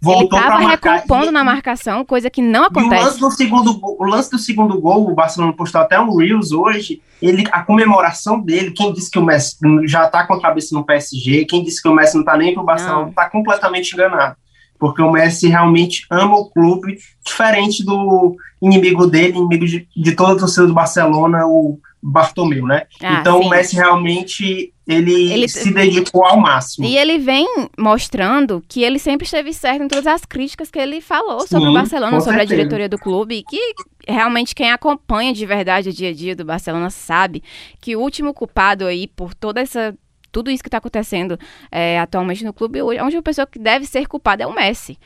voltou 0.00 0.38
ele 0.38 0.46
estava 0.46 0.68
recompondo 0.68 1.32
na 1.32 1.42
marcação, 1.42 2.04
coisa 2.04 2.30
que 2.30 2.40
não 2.40 2.64
acontece. 2.64 3.02
o 3.02 3.04
lance, 3.04 3.20
do 3.20 3.30
segundo, 3.30 3.80
o 3.82 4.04
lance 4.04 4.30
do 4.30 4.38
segundo 4.38 4.80
gol, 4.80 5.10
o 5.10 5.14
Barcelona 5.14 5.52
postou 5.52 5.80
até 5.80 5.98
um 5.98 6.16
Reels 6.16 6.52
hoje, 6.52 7.02
ele, 7.20 7.44
a 7.50 7.62
comemoração 7.62 8.40
dele, 8.40 8.70
quem 8.70 8.92
disse 8.92 9.10
que 9.10 9.18
o 9.18 9.24
Messi 9.24 9.56
já 9.84 10.04
está 10.04 10.26
com 10.26 10.34
a 10.34 10.40
cabeça 10.40 10.74
no 10.74 10.84
PSG, 10.84 11.44
quem 11.46 11.64
disse 11.64 11.82
que 11.82 11.88
o 11.88 11.94
Messi 11.94 12.14
não 12.14 12.22
está 12.22 12.36
nem 12.36 12.54
para 12.54 12.62
o 12.62 12.66
Barcelona, 12.66 13.08
está 13.08 13.28
completamente 13.28 13.92
enganado. 13.92 14.36
Porque 14.78 15.02
o 15.02 15.10
Messi 15.10 15.48
realmente 15.48 16.06
ama 16.08 16.36
o 16.36 16.48
clube, 16.48 16.98
diferente 17.26 17.84
do 17.84 18.36
inimigo 18.62 19.08
dele, 19.08 19.36
inimigo 19.36 19.66
de, 19.66 19.88
de 19.96 20.12
toda 20.12 20.34
a 20.34 20.38
torcida 20.38 20.68
do 20.68 20.74
Barcelona, 20.74 21.44
o 21.46 21.80
Bartomeu, 22.02 22.66
né? 22.66 22.86
Ah, 23.02 23.18
então 23.20 23.40
sim. 23.40 23.46
o 23.46 23.50
Messi 23.50 23.76
realmente 23.76 24.72
ele, 24.86 25.32
ele, 25.32 25.48
se 25.48 25.72
dedicou 25.72 26.24
ao 26.24 26.40
máximo. 26.40 26.86
E 26.86 26.96
ele 26.96 27.18
vem 27.18 27.46
mostrando 27.78 28.62
que 28.66 28.82
ele 28.82 28.98
sempre 28.98 29.24
esteve 29.24 29.52
certo 29.52 29.82
em 29.82 29.88
todas 29.88 30.06
as 30.06 30.24
críticas 30.24 30.70
que 30.70 30.78
ele 30.78 31.00
falou 31.00 31.40
Sim, 31.40 31.48
sobre 31.48 31.68
o 31.68 31.72
Barcelona, 31.74 32.20
sobre 32.20 32.38
certeza. 32.38 32.54
a 32.54 32.56
diretoria 32.56 32.88
do 32.88 32.98
clube, 32.98 33.36
e 33.36 33.42
que 33.42 33.74
realmente 34.06 34.54
quem 34.54 34.70
acompanha 34.70 35.32
de 35.32 35.44
verdade 35.44 35.90
o 35.90 35.92
dia 35.92 36.10
a 36.10 36.14
dia 36.14 36.34
do 36.34 36.44
Barcelona 36.44 36.88
sabe 36.88 37.42
que 37.80 37.94
o 37.94 38.00
último 38.00 38.32
culpado 38.32 38.86
aí 38.86 39.06
por 39.06 39.34
toda 39.34 39.60
essa 39.60 39.94
tudo 40.30 40.50
isso 40.50 40.62
que 40.62 40.68
está 40.68 40.78
acontecendo 40.78 41.38
é, 41.70 41.98
atualmente 41.98 42.44
no 42.44 42.52
clube, 42.52 42.82
hoje, 42.82 43.16
a 43.16 43.22
pessoa 43.22 43.46
que 43.46 43.58
deve 43.58 43.86
ser 43.86 44.06
culpada 44.06 44.44
é 44.44 44.46
o 44.46 44.54
Messi. 44.54 44.98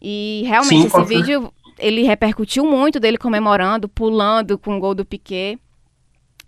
E 0.00 0.44
realmente 0.46 0.90
Sim, 0.90 0.98
esse 0.98 1.04
vídeo 1.04 1.52
ele 1.78 2.02
repercutiu 2.02 2.64
muito 2.64 3.00
dele 3.00 3.18
comemorando, 3.18 3.88
pulando 3.88 4.58
com 4.58 4.76
o 4.76 4.80
gol 4.80 4.94
do 4.94 5.04
Piquet. 5.04 5.58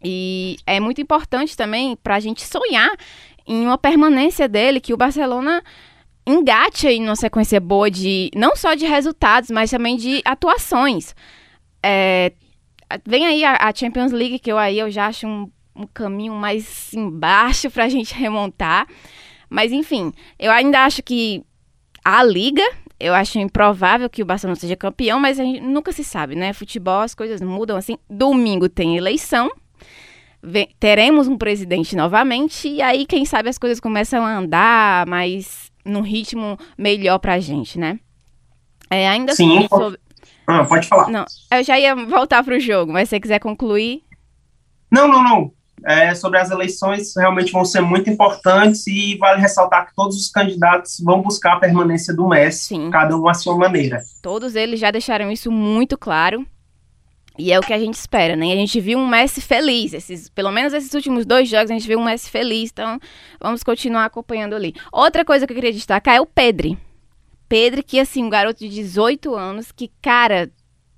E 0.03 0.57
é 0.67 0.79
muito 0.79 1.01
importante 1.01 1.57
também 1.57 1.97
para 1.97 2.17
a 2.17 2.21
gente 2.21 2.45
sonhar 2.47 2.91
em 3.47 3.65
uma 3.65 3.79
permanência 3.79 4.49
dele 4.49 4.81
que 4.81 4.93
o 4.93 4.97
Barcelona 4.97 5.63
engate 6.27 6.89
aí 6.89 6.99
numa 6.99 7.15
sequência 7.15 7.61
boa 7.61 7.91
de 7.91 8.31
não 8.35 8.57
só 8.57 8.75
de 8.75 8.85
resultados, 8.85 9.51
mas 9.51 9.71
também 9.71 9.97
de 9.97 10.21
atuações. 10.25 11.15
É, 11.83 12.33
vem 13.07 13.27
aí 13.27 13.45
a, 13.45 13.57
a, 13.69 13.75
Champions 13.75 14.11
League, 14.11 14.41
que 14.41 14.51
eu 14.51 14.59
aí 14.59 14.79
eu 14.79 14.91
já 14.91 15.07
acho 15.07 15.27
um, 15.27 15.51
um 15.75 15.87
caminho 15.87 16.35
mais 16.35 16.93
embaixo 16.93 17.71
para 17.71 17.85
a 17.85 17.89
gente 17.89 18.13
remontar. 18.15 18.89
Mas 19.49 19.71
enfim, 19.71 20.13
eu 20.39 20.51
ainda 20.51 20.85
acho 20.85 21.03
que 21.03 21.45
a 22.05 22.25
Liga, 22.25 22.65
eu 22.99 23.15
acho 23.15 23.39
improvável 23.39 24.11
que 24.11 24.23
o 24.23 24.27
Barcelona 24.27 24.57
seja 24.57 24.75
campeão, 24.75 25.21
mas 25.21 25.39
a 25.39 25.45
gente 25.45 25.61
nunca 25.61 25.93
se 25.93 26.03
sabe, 26.03 26.35
né? 26.35 26.53
Futebol, 26.53 27.01
as 27.01 27.15
coisas 27.15 27.41
mudam 27.41 27.77
assim. 27.77 27.97
Domingo 28.11 28.69
tem 28.69 28.97
eleição, 28.97 29.49
teremos 30.79 31.29
um 31.29 31.37
presidente 31.37 31.97
novamente, 31.97 32.69
e 32.69 32.83
aí, 32.83 33.07
quem 33.07 33.25
sabe, 33.25 33.49
as 33.49 33.59
coisas 33.59 33.81
começam 33.81 34.25
a 34.25 34.39
andar 34.39 35.07
mais 35.07 35.71
num 35.85 36.03
ritmo 36.03 36.59
melhor 36.77 37.19
pra 37.19 37.39
gente, 37.39 37.79
né? 37.79 37.99
É, 38.91 39.09
ainda 39.09 39.35
Sim, 39.35 39.67
sobre... 39.69 39.99
ah, 40.47 40.65
pode 40.65 40.87
falar. 40.87 41.09
Não, 41.09 41.25
eu 41.53 41.63
já 41.63 41.79
ia 41.79 41.95
voltar 41.95 42.43
pro 42.45 42.61
jogo, 42.61 42.93
mas 42.93 43.09
se 43.09 43.11
você 43.11 43.21
quiser 43.21 43.39
concluir. 43.39 44.03
Não, 44.91 45.09
não, 45.09 45.23
não. 45.23 45.53
É, 45.85 46.15
sobre 46.15 46.39
as 46.39 46.51
eleições 46.51 47.15
realmente 47.17 47.53
vão 47.53 47.65
ser 47.65 47.81
muito 47.81 48.09
importantes 48.11 48.87
e 48.87 49.17
vale 49.19 49.41
ressaltar 49.41 49.87
que 49.87 49.95
todos 49.95 50.17
os 50.17 50.31
candidatos 50.31 51.01
vão 51.05 51.23
buscar 51.23 51.55
a 51.55 51.61
permanência 51.61 52.15
do 52.15 52.27
Messi, 52.27 52.69
Sim. 52.69 52.91
cada 52.91 53.17
um 53.17 53.29
à 53.29 53.35
sua 53.35 53.57
maneira. 53.57 54.01
Todos 54.23 54.57
eles 54.57 54.81
já 54.81 54.91
deixaram 54.91 55.31
isso 55.31 55.51
muito 55.53 55.97
claro. 55.99 56.45
E 57.39 57.53
é 57.53 57.59
o 57.59 57.63
que 57.63 57.73
a 57.73 57.79
gente 57.79 57.95
espera, 57.95 58.35
né? 58.35 58.53
A 58.53 58.57
gente 58.57 58.81
viu 58.81 58.99
um 58.99 59.07
Messi 59.07 59.41
feliz. 59.41 59.93
Esses, 59.93 60.29
pelo 60.29 60.51
menos 60.51 60.73
esses 60.73 60.93
últimos 60.95 61.27
dois 61.27 61.49
jogos 61.49 61.71
a 61.71 61.75
gente 61.75 61.87
viu 61.87 61.99
um 61.99 62.05
Messi 62.05 62.31
feliz. 62.31 62.71
Então, 62.73 62.99
vamos 63.41 63.63
continuar 63.63 64.05
acompanhando 64.07 64.55
ali. 64.55 64.75
Outra 64.93 65.25
coisa 65.25 65.47
que 65.47 65.53
eu 65.53 65.55
queria 65.55 65.73
destacar 65.73 66.17
é 66.17 66.21
o 66.21 66.27
Pedri. 66.27 66.79
Pedri, 67.49 67.83
que 67.83 68.01
assim, 68.01 68.25
um 68.25 68.31
garoto 68.31 68.61
de 68.61 68.69
18 68.69 69.35
anos, 69.35 69.71
que, 69.71 69.91
cara, 70.03 70.51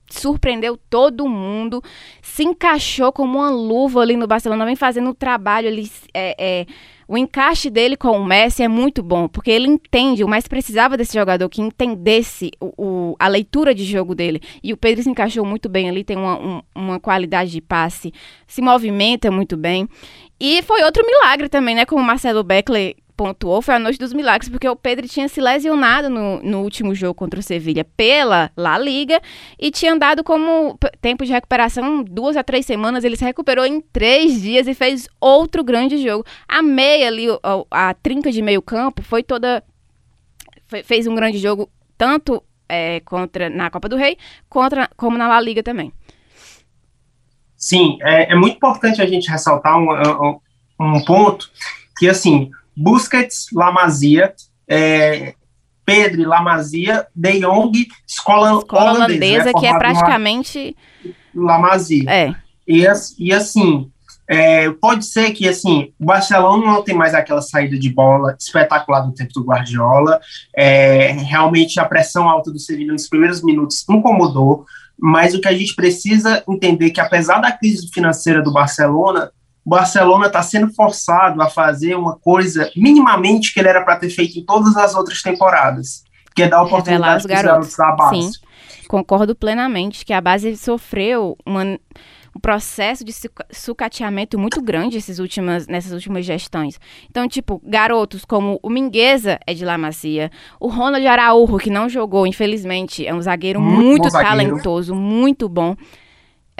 surpreendeu 0.08 0.78
todo 0.88 1.28
mundo, 1.28 1.82
se 2.22 2.42
encaixou 2.42 3.12
como 3.12 3.38
uma 3.38 3.50
luva 3.50 4.00
ali 4.00 4.16
no 4.16 4.26
Barcelona, 4.26 4.64
vem 4.64 4.76
fazendo 4.76 5.10
o 5.10 5.14
trabalho 5.14 5.68
ali. 5.68 5.90
É, 6.14 6.34
é, 6.38 6.66
o 7.06 7.16
encaixe 7.16 7.70
dele 7.70 7.96
com 7.96 8.10
o 8.10 8.24
Messi 8.24 8.62
é 8.62 8.68
muito 8.68 9.02
bom, 9.02 9.28
porque 9.28 9.50
ele 9.50 9.66
entende, 9.66 10.22
o 10.22 10.28
Messi 10.28 10.46
precisava 10.46 10.94
desse 10.94 11.14
jogador 11.14 11.48
que 11.48 11.62
entendesse 11.62 12.50
o, 12.60 12.72
o 12.76 13.16
a 13.18 13.28
leitura 13.28 13.74
de 13.74 13.84
jogo 13.84 14.14
dele. 14.14 14.42
E 14.62 14.74
o 14.74 14.76
Pedro 14.76 15.02
se 15.02 15.08
encaixou 15.08 15.44
muito 15.44 15.70
bem 15.70 15.88
ali, 15.88 16.04
tem 16.04 16.18
uma, 16.18 16.38
um, 16.38 16.62
uma 16.74 17.00
qualidade 17.00 17.50
de 17.50 17.62
passe, 17.62 18.12
se 18.46 18.60
movimenta 18.60 19.30
muito 19.30 19.56
bem. 19.56 19.88
E 20.38 20.62
foi 20.62 20.82
outro 20.82 21.04
milagre 21.04 21.48
também, 21.48 21.74
né? 21.74 21.86
Como 21.86 22.02
o 22.02 22.06
Marcelo 22.06 22.44
Beckler 22.44 22.94
pontuou 23.18 23.60
foi 23.60 23.74
a 23.74 23.78
noite 23.80 23.98
dos 23.98 24.12
milagres, 24.12 24.48
porque 24.48 24.68
o 24.68 24.76
Pedro 24.76 25.08
tinha 25.08 25.28
se 25.28 25.40
lesionado 25.40 26.08
no, 26.08 26.40
no 26.40 26.62
último 26.62 26.94
jogo 26.94 27.14
contra 27.14 27.40
o 27.40 27.42
Sevilha 27.42 27.84
pela 27.84 28.52
La 28.56 28.78
Liga 28.78 29.20
e 29.58 29.72
tinha 29.72 29.92
andado 29.92 30.22
como 30.22 30.78
tempo 31.00 31.26
de 31.26 31.32
recuperação 31.32 32.04
duas 32.04 32.36
a 32.36 32.44
três 32.44 32.64
semanas. 32.64 33.02
Ele 33.02 33.16
se 33.16 33.24
recuperou 33.24 33.66
em 33.66 33.80
três 33.80 34.40
dias 34.40 34.68
e 34.68 34.72
fez 34.72 35.08
outro 35.20 35.64
grande 35.64 35.98
jogo. 35.98 36.24
A 36.48 36.62
meia 36.62 37.08
ali, 37.08 37.26
a, 37.42 37.88
a 37.88 37.94
trinca 37.94 38.30
de 38.30 38.40
meio 38.40 38.62
campo, 38.62 39.02
foi 39.02 39.24
toda. 39.24 39.64
Foi, 40.68 40.84
fez 40.84 41.08
um 41.08 41.14
grande 41.16 41.38
jogo, 41.38 41.68
tanto 41.96 42.40
é, 42.68 43.00
contra 43.00 43.50
na 43.50 43.68
Copa 43.68 43.88
do 43.88 43.96
Rei, 43.96 44.16
contra, 44.48 44.88
como 44.96 45.18
na 45.18 45.26
La 45.26 45.40
Liga 45.40 45.62
também. 45.62 45.92
Sim, 47.56 47.98
é, 48.02 48.32
é 48.32 48.36
muito 48.36 48.54
importante 48.54 49.02
a 49.02 49.06
gente 49.06 49.28
ressaltar 49.28 49.76
um, 49.76 49.88
um, 49.90 50.40
um 50.78 51.04
ponto 51.04 51.50
que, 51.98 52.08
assim, 52.08 52.52
Busquets, 52.78 53.46
Lamazia, 53.52 54.34
é, 54.68 55.34
Pedro, 55.84 56.28
Lamazia, 56.28 57.06
De 57.14 57.40
Jong, 57.40 57.88
escola, 58.06 58.58
escola 58.58 58.92
holandesa, 58.92 59.14
holandesa 59.14 59.44
né, 59.44 59.52
que 59.58 59.66
é 59.66 59.78
praticamente 59.78 60.76
Lamazia. 61.34 62.10
É. 62.10 62.34
E, 62.66 62.84
e 63.18 63.32
assim, 63.32 63.90
é, 64.28 64.70
pode 64.70 65.06
ser 65.06 65.32
que 65.32 65.48
assim, 65.48 65.94
o 65.98 66.04
Barcelona 66.04 66.66
não 66.66 66.82
tem 66.82 66.94
mais 66.94 67.14
aquela 67.14 67.40
saída 67.40 67.78
de 67.78 67.88
bola 67.88 68.36
espetacular 68.38 69.00
do 69.00 69.14
tempo 69.14 69.32
do 69.32 69.44
Guardiola. 69.44 70.20
É, 70.54 71.12
realmente 71.12 71.80
a 71.80 71.86
pressão 71.86 72.28
alta 72.28 72.52
do 72.52 72.58
Sevilla 72.58 72.92
nos 72.92 73.08
primeiros 73.08 73.42
minutos 73.42 73.82
incomodou. 73.88 74.66
Mas 75.00 75.32
o 75.32 75.40
que 75.40 75.48
a 75.48 75.56
gente 75.56 75.74
precisa 75.74 76.42
entender 76.46 76.88
é 76.88 76.90
que 76.90 77.00
apesar 77.00 77.40
da 77.40 77.52
crise 77.52 77.88
financeira 77.90 78.42
do 78.42 78.52
Barcelona, 78.52 79.30
o 79.68 79.76
Barcelona 79.76 80.28
está 80.28 80.42
sendo 80.42 80.72
forçado 80.72 81.42
a 81.42 81.50
fazer 81.50 81.94
uma 81.94 82.16
coisa 82.16 82.70
minimamente 82.74 83.52
que 83.52 83.60
ele 83.60 83.68
era 83.68 83.84
para 83.84 83.96
ter 83.96 84.08
feito 84.08 84.38
em 84.38 84.42
todas 84.42 84.74
as 84.78 84.94
outras 84.94 85.20
temporadas, 85.20 86.04
que 86.34 86.42
é 86.42 86.48
dar 86.48 86.62
oportunidade 86.62 87.22
para 87.24 87.36
os 87.36 87.42
garotos 87.42 87.76
da 87.76 87.92
base. 87.92 88.22
Sim, 88.22 88.30
concordo 88.88 89.34
plenamente 89.36 90.06
que 90.06 90.14
a 90.14 90.22
base 90.22 90.56
sofreu 90.56 91.36
uma, 91.44 91.64
um 91.64 92.40
processo 92.40 93.04
de 93.04 93.12
sucateamento 93.52 94.38
muito 94.38 94.62
grande 94.62 94.96
esses 94.96 95.18
últimas, 95.18 95.66
nessas 95.66 95.92
últimas 95.92 96.24
gestões. 96.24 96.80
Então, 97.10 97.28
tipo, 97.28 97.60
garotos 97.62 98.24
como 98.24 98.58
o 98.62 98.70
Mingueza 98.70 99.38
é 99.46 99.52
de 99.52 99.66
La 99.66 99.76
Macia, 99.76 100.30
o 100.58 100.68
Ronald 100.68 101.06
Araújo, 101.06 101.58
que 101.58 101.68
não 101.68 101.90
jogou, 101.90 102.26
infelizmente, 102.26 103.06
é 103.06 103.12
um 103.12 103.20
zagueiro 103.20 103.60
muito, 103.60 104.00
muito 104.00 104.10
talentoso, 104.10 104.94
muito 104.94 105.46
bom 105.46 105.76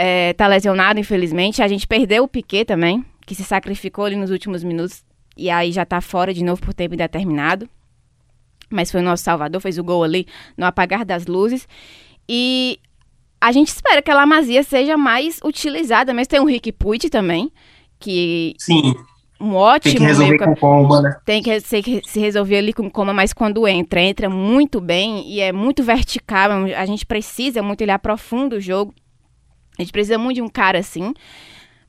é, 0.01 0.33
tá 0.33 0.47
lesionado, 0.47 1.01
infelizmente. 1.01 1.61
A 1.61 1.67
gente 1.67 1.85
perdeu 1.85 2.23
o 2.23 2.29
Piquet 2.29 2.65
também, 2.65 3.05
que 3.27 3.35
se 3.35 3.43
sacrificou 3.43 4.05
ali 4.05 4.15
nos 4.15 4.31
últimos 4.31 4.63
minutos 4.63 5.03
e 5.37 5.51
aí 5.51 5.73
já 5.73 5.85
tá 5.85 6.01
fora 6.01 6.33
de 6.33 6.45
novo 6.45 6.63
por 6.63 6.73
tempo 6.73 6.95
indeterminado. 6.95 7.69
Mas 8.71 8.93
foi 8.93 9.01
o 9.01 9.05
nosso 9.05 9.25
salvador, 9.25 9.61
fez 9.61 9.77
o 9.77 9.83
gol 9.83 10.05
ali 10.05 10.25
no 10.57 10.65
apagar 10.65 11.05
das 11.05 11.27
luzes. 11.27 11.67
E 12.29 12.79
a 13.41 13.51
gente 13.51 13.69
espera 13.69 14.01
que 14.01 14.11
a 14.11 14.15
Lamazia 14.15 14.63
seja 14.63 14.97
mais 14.97 15.41
utilizada, 15.43 16.15
mas 16.15 16.29
tem 16.29 16.39
o 16.39 16.45
Rick 16.45 16.71
Puig 16.71 17.11
também, 17.11 17.51
que 17.99 18.55
Sim. 18.57 18.95
um 19.41 19.57
ótimo 19.57 19.95
tem 19.95 20.01
que 20.01 20.07
resolver 20.07 20.39
com 20.39 20.55
Coma, 20.55 21.03
né? 21.03 21.17
Tem 21.25 21.43
que 21.43 21.59
se, 21.61 22.03
se 22.07 22.21
resolver 22.21 22.59
ali 22.59 22.73
com 22.73 22.89
Coma, 22.89 23.13
mas 23.13 23.33
quando 23.33 23.67
entra, 23.67 24.01
entra 24.01 24.31
muito 24.31 24.81
bem 24.81 25.29
e 25.29 25.41
é 25.41 25.51
muito 25.51 25.83
vertical, 25.83 26.51
a 26.77 26.87
gente 26.87 27.05
precisa 27.05 27.63
muito, 27.63 27.81
ele 27.81 27.91
aprofunda 27.91 28.55
o 28.55 28.61
jogo. 28.61 28.95
A 29.79 29.83
gente 29.83 29.93
precisa 29.93 30.19
muito 30.19 30.37
de 30.37 30.43
um 30.43 30.49
cara 30.49 30.79
assim. 30.79 31.15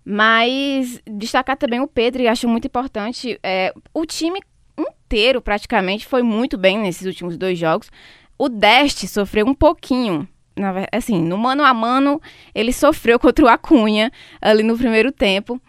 Mas 0.06 1.02
destacar 1.06 1.58
também 1.58 1.80
o 1.80 1.88
Pedro, 1.88 2.22
e 2.22 2.28
acho 2.28 2.48
muito 2.48 2.68
importante. 2.68 3.40
É, 3.44 3.74
o 3.94 4.06
time 4.06 4.40
inteiro, 4.78 5.42
praticamente, 5.42 6.06
foi 6.06 6.22
muito 6.24 6.58
bem 6.58 6.78
nesses 6.78 7.06
últimos 7.06 7.38
dois 7.38 7.58
jogos. 7.58 7.92
O 8.38 8.48
Deste 8.48 9.08
sofreu 9.08 9.46
um 9.46 9.54
pouquinho. 9.54 10.28
Na, 10.56 10.74
assim, 10.92 11.22
no 11.22 11.38
mano 11.38 11.64
a 11.64 11.74
mano, 11.74 12.22
ele 12.54 12.72
sofreu 12.72 13.18
contra 13.20 13.46
o 13.46 13.48
Acunha 13.48 14.12
ali 14.42 14.64
no 14.64 14.78
primeiro 14.78 15.12
tempo. 15.12 15.62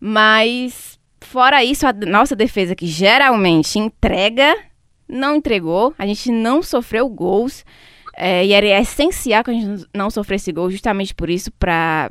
Mas, 0.00 0.98
fora 1.20 1.64
isso, 1.64 1.86
a 1.86 1.92
nossa 1.92 2.36
defesa, 2.36 2.74
que 2.74 2.86
geralmente 2.86 3.78
entrega, 3.78 4.56
não 5.08 5.36
entregou. 5.36 5.94
A 5.98 6.06
gente 6.06 6.30
não 6.30 6.62
sofreu 6.62 7.08
gols. 7.08 7.64
É, 8.20 8.44
e 8.44 8.52
era 8.52 8.66
essencial 8.80 9.44
que 9.44 9.50
a 9.52 9.54
gente 9.54 9.86
não 9.94 10.10
sofresse 10.10 10.50
gol, 10.50 10.68
justamente 10.72 11.14
por 11.14 11.30
isso, 11.30 11.52
para 11.52 12.10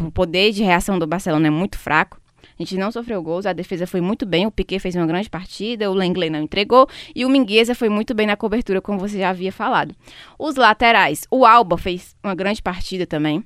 o 0.00 0.10
poder 0.10 0.50
de 0.50 0.62
reação 0.62 0.98
do 0.98 1.06
Barcelona 1.06 1.48
é 1.48 1.50
muito 1.50 1.78
fraco. 1.78 2.18
A 2.58 2.62
gente 2.62 2.78
não 2.78 2.90
sofreu 2.90 3.22
gols, 3.22 3.44
a 3.44 3.52
defesa 3.52 3.86
foi 3.86 4.00
muito 4.00 4.24
bem, 4.24 4.46
o 4.46 4.50
Piquet 4.50 4.78
fez 4.78 4.96
uma 4.96 5.06
grande 5.06 5.28
partida, 5.28 5.90
o 5.90 5.94
Lenglet 5.94 6.30
não 6.30 6.40
entregou 6.40 6.88
e 7.14 7.26
o 7.26 7.28
Mingueza 7.28 7.74
foi 7.74 7.90
muito 7.90 8.14
bem 8.14 8.26
na 8.26 8.34
cobertura, 8.34 8.80
como 8.80 8.98
você 8.98 9.18
já 9.18 9.28
havia 9.28 9.52
falado. 9.52 9.94
Os 10.38 10.56
laterais, 10.56 11.26
o 11.30 11.44
Alba 11.44 11.76
fez 11.76 12.16
uma 12.24 12.34
grande 12.34 12.62
partida 12.62 13.06
também. 13.06 13.44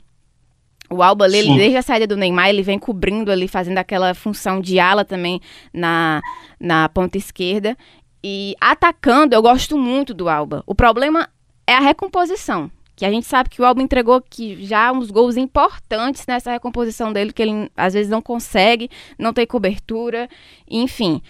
O 0.88 1.02
Alba, 1.02 1.25
ali, 1.25 1.38
ele, 1.38 1.56
desde 1.56 1.76
a 1.76 1.82
saída 1.82 2.06
do 2.06 2.16
Neymar, 2.16 2.50
ele 2.50 2.62
vem 2.62 2.78
cobrindo 2.78 3.32
ali, 3.32 3.48
fazendo 3.48 3.78
aquela 3.78 4.14
função 4.14 4.60
de 4.60 4.78
ala 4.78 5.04
também 5.04 5.40
na, 5.75 6.22
na 6.60 6.88
ponta 6.88 7.18
esquerda. 7.18 7.76
E 8.22 8.54
atacando, 8.60 9.34
eu 9.34 9.42
gosto 9.42 9.76
muito 9.76 10.14
do 10.14 10.28
Alba. 10.28 10.62
O 10.66 10.75
problema 10.75 11.28
é 11.66 11.75
a 11.75 11.80
recomposição. 11.80 12.70
Que 12.94 13.04
a 13.04 13.11
gente 13.11 13.26
sabe 13.26 13.50
que 13.50 13.61
o 13.61 13.64
Alba 13.64 13.82
entregou 13.82 14.23
que 14.23 14.64
já 14.64 14.90
uns 14.90 15.11
gols 15.11 15.37
importantes 15.37 16.25
nessa 16.26 16.50
recomposição 16.50 17.12
dele, 17.12 17.32
que 17.32 17.42
ele 17.42 17.70
às 17.76 17.92
vezes 17.92 18.11
não 18.11 18.23
consegue, 18.23 18.90
não 19.18 19.35
tem 19.35 19.46
cobertura, 19.46 20.28
enfim. 20.66 21.20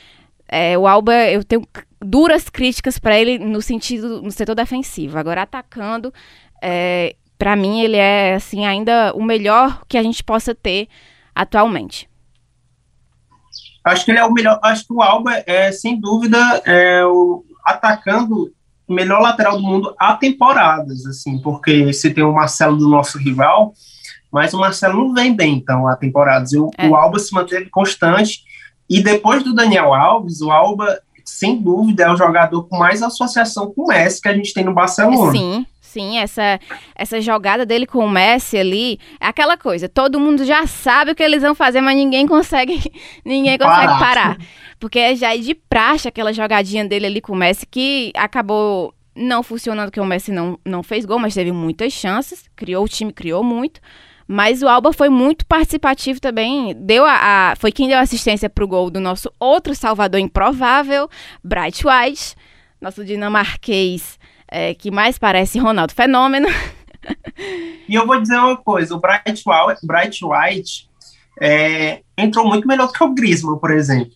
É, 0.49 0.79
o 0.79 0.87
Alba, 0.87 1.13
eu 1.29 1.43
tenho 1.43 1.67
duras 2.01 2.49
críticas 2.49 3.01
para 3.01 3.19
ele 3.19 3.37
no 3.39 3.61
sentido, 3.61 4.23
no 4.23 4.31
setor 4.31 4.55
defensivo. 4.55 5.19
Agora, 5.19 5.43
atacando, 5.43 6.15
é, 6.63 7.17
para 7.37 7.57
mim, 7.57 7.81
ele 7.81 7.97
é, 7.97 8.35
assim, 8.35 8.65
ainda 8.65 9.13
o 9.15 9.23
melhor 9.23 9.83
que 9.89 9.99
a 9.99 10.03
gente 10.05 10.23
possa 10.23 10.55
ter 10.55 10.89
atualmente. 11.35 12.09
Acho 13.85 14.05
que 14.05 14.13
ele 14.13 14.19
é 14.19 14.25
o 14.25 14.33
melhor. 14.33 14.59
Acho 14.63 14.87
que 14.87 14.93
o 14.93 15.03
Alba 15.03 15.43
é, 15.47 15.71
sem 15.73 15.99
dúvida, 16.01 16.39
é, 16.65 17.05
o, 17.05 17.45
atacando 17.65 18.53
melhor 18.89 19.21
lateral 19.21 19.57
do 19.57 19.63
mundo 19.63 19.95
há 19.99 20.15
temporadas, 20.15 21.05
assim, 21.07 21.39
porque 21.39 21.93
se 21.93 22.11
tem 22.11 22.25
o 22.25 22.33
Marcelo 22.33 22.77
do 22.77 22.89
nosso 22.89 23.19
rival, 23.19 23.75
mas 24.31 24.53
o 24.55 24.59
Marcelo 24.59 24.99
não 24.99 25.15
vem 25.15 25.35
bem, 25.35 25.55
então, 25.55 25.89
há 25.89 25.97
temporadas. 25.97 26.53
E 26.53 26.59
o, 26.59 26.71
é. 26.77 26.89
o 26.89 26.95
Alba 26.95 27.19
se 27.19 27.33
manteve 27.33 27.71
constante, 27.71 28.45
E 28.89 29.03
depois 29.03 29.43
do 29.43 29.55
Daniel 29.55 29.93
Alves, 29.93 30.41
o 30.41 30.51
Alba, 30.51 31.01
sem 31.25 31.61
dúvida, 31.61 32.05
é 32.05 32.11
o 32.11 32.17
jogador 32.17 32.65
com 32.65 32.79
mais 32.79 33.03
associação 33.03 33.73
com 33.73 33.83
o 33.83 33.87
Messi 33.89 34.21
que 34.21 34.29
a 34.29 34.35
gente 34.35 34.55
tem 34.55 34.65
no 34.65 34.75
Barcelona. 34.75 35.33
Sim, 35.33 35.67
sim, 35.97 36.19
essa, 36.19 36.61
essa 36.95 37.21
jogada 37.23 37.65
dele 37.65 37.87
com 37.87 38.05
o 38.05 38.11
Messi 38.11 38.59
ali, 38.59 39.01
é 39.19 39.27
aquela 39.27 39.57
coisa, 39.57 39.89
todo 39.89 40.21
mundo 40.21 40.45
já 40.45 40.67
sabe 40.67 41.13
o 41.13 41.15
que 41.15 41.23
eles 41.23 41.41
vão 41.41 41.55
fazer, 41.55 41.81
mas 41.81 41.97
ninguém 41.97 42.27
consegue, 42.27 42.93
ninguém 43.25 43.57
consegue 43.57 43.87
parar. 43.87 43.99
parar. 43.99 44.39
Porque 44.79 45.17
já 45.17 45.35
é 45.35 45.39
de 45.39 45.55
praxe 45.55 46.07
aquela 46.07 46.35
jogadinha 46.35 46.85
dele 46.85 47.07
ali 47.07 47.21
com 47.23 47.33
o 47.33 47.37
Messi 47.37 47.67
que 47.67 48.13
acabou 48.15 48.95
não 49.15 49.43
funcionando, 49.43 49.91
que 49.91 49.99
o 49.99 50.05
Messi 50.05 50.31
não, 50.31 50.59
não 50.63 50.83
fez 50.83 51.07
gol, 51.07 51.19
mas 51.19 51.33
teve 51.33 51.51
muitas 51.51 51.95
chances, 51.95 52.45
criou 52.55 52.85
o 52.85 52.89
time, 52.89 53.11
criou 53.11 53.43
muito. 53.43 53.81
Mas 54.29 54.61
o 54.61 54.69
Alba 54.69 54.93
foi 54.93 55.09
muito 55.09 55.47
participativo 55.47 56.21
também. 56.21 56.75
Deu 56.75 57.07
a, 57.07 57.53
a 57.53 57.57
foi 57.57 57.73
quem 57.73 57.89
deu 57.89 57.99
assistência 57.99 58.51
para 58.51 58.65
o 58.65 58.69
gol 58.69 58.91
do 58.91 59.01
nosso 59.01 59.33
outro 59.41 59.75
salvador 59.75 60.21
improvável, 60.21 61.09
Bright 61.43 61.83
White, 61.87 62.35
nosso 62.81 63.03
dinamarquês 63.03 64.19
é, 64.49 64.75
que 64.75 64.91
mais 64.91 65.19
parece 65.19 65.59
Ronaldo 65.59 65.95
Fenômeno. 65.95 66.49
E 67.89 67.95
eu 67.95 68.07
vou 68.07 68.21
dizer 68.21 68.37
uma 68.37 68.57
coisa: 68.57 68.95
o 68.95 69.01
Bright 69.01 69.43
White, 69.47 69.87
Bright 69.87 70.25
White 70.25 70.89
é, 71.41 72.01
entrou 72.17 72.47
muito 72.47 72.67
melhor 72.67 72.87
do 72.87 72.93
que 72.93 73.05
o 73.05 73.15
Griezmann, 73.15 73.59
por 73.59 73.71
exemplo. 73.71 74.13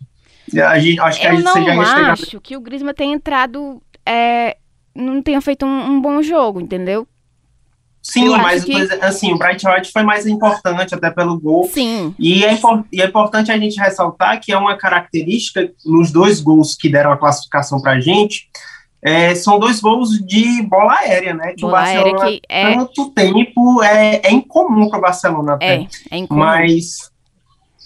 A 0.67 0.79
gente, 0.79 1.01
acho 1.01 1.21
que 1.21 1.27
eu 1.27 1.31
a 1.31 1.35
gente 1.35 1.45
não 1.45 1.85
já 1.85 2.13
acho 2.13 2.41
que 2.41 2.57
o 2.57 2.61
Griezmann 2.61 2.95
tenha 2.95 3.15
entrado, 3.15 3.81
é, 4.05 4.57
não 4.95 5.23
tenha 5.23 5.41
feito 5.41 5.65
um, 5.65 5.93
um 5.93 6.01
bom 6.01 6.21
jogo, 6.23 6.61
entendeu? 6.61 7.07
Sim, 8.03 8.27
eu 8.27 8.39
mas 8.39 8.65
que... 8.65 8.75
assim, 9.03 9.33
o 9.33 9.39
Bright 9.39 9.67
White 9.67 9.93
foi 9.93 10.03
mais 10.03 10.27
importante 10.27 10.95
até 10.95 11.11
pelo 11.11 11.39
gol. 11.39 11.69
Sim. 11.71 12.15
E 12.19 12.45
é, 12.45 12.59
e 12.91 13.03
é 13.03 13.07
importante 13.07 13.53
a 13.53 13.59
gente 13.59 13.79
ressaltar 13.79 14.41
que 14.41 14.53
é 14.53 14.57
uma 14.57 14.77
característica 14.77 15.71
nos 15.85 16.11
dois 16.11 16.41
gols 16.41 16.75
que 16.75 16.89
deram 16.89 17.13
a 17.13 17.19
classificação 17.19 17.81
para 17.81 17.93
a 17.93 18.01
gente. 18.01 18.49
É, 19.02 19.35
são 19.35 19.59
dois 19.59 19.80
gols 19.80 20.11
de 20.19 20.62
bola 20.62 20.95
aérea, 20.99 21.35
né? 21.35 21.54
Que 21.54 21.62
bola 21.62 21.73
o 21.73 21.76
Barcelona 21.76 22.26
que 22.26 22.42
é... 22.49 22.75
tanto 22.75 23.11
tempo 23.11 23.83
é, 23.83 24.21
é 24.23 24.30
incomum 24.30 24.90
para 24.90 24.99
o 24.99 25.02
Barcelona 25.02 25.54
até. 25.54 25.75
É, 25.75 25.88
é 26.11 26.16
incomum. 26.19 26.40
Mas 26.40 27.11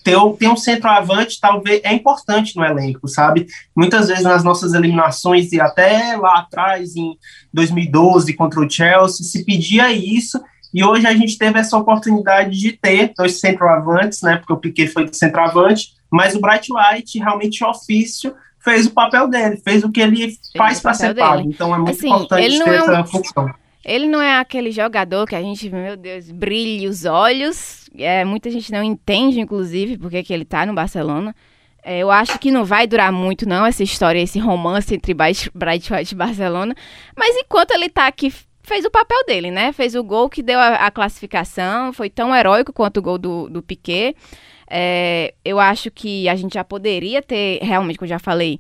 ter, 0.05 0.17
ter 0.39 0.49
um 0.49 0.57
centroavante 0.57 1.41
talvez 1.41 1.81
é 1.83 1.93
importante 1.93 2.57
no 2.57 2.65
elenco, 2.65 3.09
sabe? 3.09 3.47
Muitas 3.75 4.09
vezes 4.09 4.23
nas 4.23 4.45
nossas 4.45 4.75
eliminações 4.75 5.51
e 5.53 5.61
até 5.61 6.17
lá 6.17 6.41
atrás, 6.41 6.95
em 6.95 7.17
2012, 7.53 8.35
contra 8.35 8.61
o 8.61 8.69
Chelsea, 8.69 9.25
se 9.25 9.45
pedia 9.45 9.91
isso, 9.91 10.43
e 10.75 10.85
hoje 10.85 11.07
a 11.07 11.15
gente 11.15 11.39
teve 11.39 11.59
essa 11.59 11.77
oportunidade 11.79 12.59
de 12.59 12.73
ter 12.73 13.13
dois 13.17 13.39
centroavantes, 13.39 14.21
né? 14.23 14.37
Porque 14.37 14.53
o 14.53 14.57
Piquet 14.57 14.89
foi 14.89 15.09
de 15.09 15.17
centroavante, 15.17 15.95
mas 16.11 16.35
o 16.35 16.41
Bright 16.41 16.69
White, 16.73 17.19
realmente 17.19 17.65
ofício, 17.65 18.35
fez 18.65 18.87
o 18.87 18.91
papel 18.91 19.29
dele, 19.29 19.59
fez 19.59 19.85
o 19.85 19.93
que 19.93 20.01
ele 20.01 20.17
fez 20.17 20.39
faz 20.57 20.81
para 20.81 20.95
ser 20.95 21.15
pago. 21.15 21.49
Então 21.49 21.75
é 21.75 21.79
muito 21.79 21.91
assim, 21.91 22.09
importante 22.09 22.59
ter 22.59 22.75
é 22.75 22.83
um... 22.83 22.91
essa 22.91 23.05
função. 23.05 23.55
Ele 23.85 24.09
não 24.09 24.21
é 24.21 24.39
aquele 24.39 24.73
jogador 24.73 25.27
que 25.27 25.37
a 25.37 25.43
gente, 25.43 25.69
meu 25.69 25.95
Deus, 25.95 26.31
brilha 26.31 26.89
os 26.89 27.05
olhos. 27.05 27.91
É, 27.97 28.25
muita 28.25 28.51
gente 28.51 28.73
não 28.73 28.83
entende, 28.83 29.39
inclusive, 29.39 29.99
porque 29.99 30.23
que 30.23 30.33
ele 30.33 30.47
tá 30.47 30.65
no 30.65 30.73
Barcelona. 30.73 31.37
É, 31.85 31.99
eu 31.99 32.11
acho 32.11 32.39
que 32.39 32.51
não 32.51 32.65
vai 32.65 32.87
durar 32.87 33.13
muito, 33.13 33.47
não, 33.47 33.67
essa 33.67 33.83
história, 33.83 34.19
esse 34.19 34.39
romance 34.39 34.95
entre 34.95 35.13
Bright 35.13 35.51
White 35.55 36.15
e 36.15 36.17
Barcelona. 36.17 36.75
Mas 37.15 37.37
enquanto 37.37 37.73
ele 37.73 37.91
tá 37.91 38.07
aqui, 38.07 38.33
fez 38.63 38.87
o 38.87 38.91
papel 38.91 39.23
dele, 39.27 39.51
né? 39.51 39.71
Fez 39.71 39.95
o 39.95 40.03
gol 40.03 40.31
que 40.31 40.43
deu 40.43 40.59
a, 40.59 40.77
a 40.77 40.91
classificação, 40.91 41.93
foi 41.93 42.09
tão 42.09 42.35
heróico 42.35 42.73
quanto 42.73 42.97
o 42.97 43.03
gol 43.03 43.19
do, 43.19 43.51
do 43.51 43.63
Piquet. 43.63 44.17
É, 44.77 45.33
eu 45.45 45.61
acho 45.61 45.89
que 45.89 46.29
a 46.29 46.35
gente 46.35 46.55
já 46.55 46.65
poderia 46.65 47.23
ter, 47.23 47.61
realmente, 47.63 47.97
como 47.97 48.07
eu 48.07 48.11
já 48.11 48.19
falei, 48.19 48.59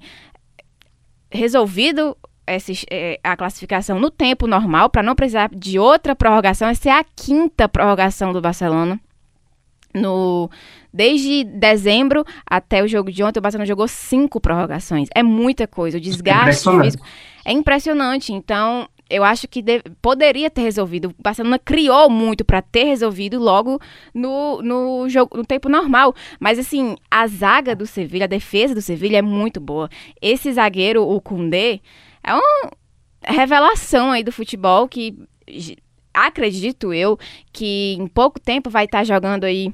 resolvido 1.28 2.16
esse, 2.46 2.86
é, 2.88 3.18
a 3.24 3.36
classificação 3.36 3.98
no 3.98 4.12
tempo 4.12 4.46
normal, 4.46 4.88
para 4.88 5.02
não 5.02 5.16
precisar 5.16 5.50
de 5.52 5.76
outra 5.76 6.14
prorrogação. 6.14 6.68
Essa 6.68 6.88
é 6.88 6.92
a 6.92 7.04
quinta 7.16 7.68
prorrogação 7.68 8.32
do 8.32 8.40
Barcelona. 8.40 9.00
No, 9.92 10.48
desde 10.92 11.42
dezembro 11.42 12.24
até 12.46 12.80
o 12.80 12.86
jogo 12.86 13.10
de 13.10 13.24
ontem, 13.24 13.40
o 13.40 13.42
Barcelona 13.42 13.66
jogou 13.66 13.88
cinco 13.88 14.40
prorrogações. 14.40 15.08
É 15.16 15.22
muita 15.22 15.66
coisa. 15.66 15.98
O 15.98 16.00
desgaste 16.00 16.68
é 16.68 16.80
físico 16.80 17.04
é 17.44 17.52
impressionante. 17.52 18.32
Então, 18.32 18.88
eu 19.14 19.24
acho 19.24 19.46
que 19.46 19.62
de, 19.62 19.82
poderia 20.02 20.50
ter 20.50 20.62
resolvido. 20.62 21.14
O 21.18 21.22
Barcelona 21.22 21.58
criou 21.58 22.10
muito 22.10 22.44
para 22.44 22.60
ter 22.60 22.84
resolvido 22.84 23.38
logo 23.38 23.80
no, 24.12 24.60
no 24.62 25.08
jogo 25.08 25.36
no 25.36 25.44
tempo 25.44 25.68
normal. 25.68 26.14
Mas 26.40 26.58
assim, 26.58 26.96
a 27.10 27.26
zaga 27.26 27.74
do 27.76 27.86
Sevilha, 27.86 28.24
a 28.24 28.28
defesa 28.28 28.74
do 28.74 28.82
Sevilha 28.82 29.18
é 29.18 29.22
muito 29.22 29.60
boa. 29.60 29.88
Esse 30.20 30.52
zagueiro, 30.52 31.08
o 31.08 31.20
Koundé, 31.20 31.80
é 32.22 32.34
uma 32.34 32.70
revelação 33.22 34.10
aí 34.10 34.22
do 34.22 34.32
futebol 34.32 34.88
que 34.88 35.16
acredito 36.12 36.92
eu 36.92 37.18
que 37.52 37.94
em 37.98 38.06
pouco 38.06 38.38
tempo 38.40 38.70
vai 38.70 38.84
estar 38.84 38.98
tá 38.98 39.04
jogando 39.04 39.44
aí 39.44 39.72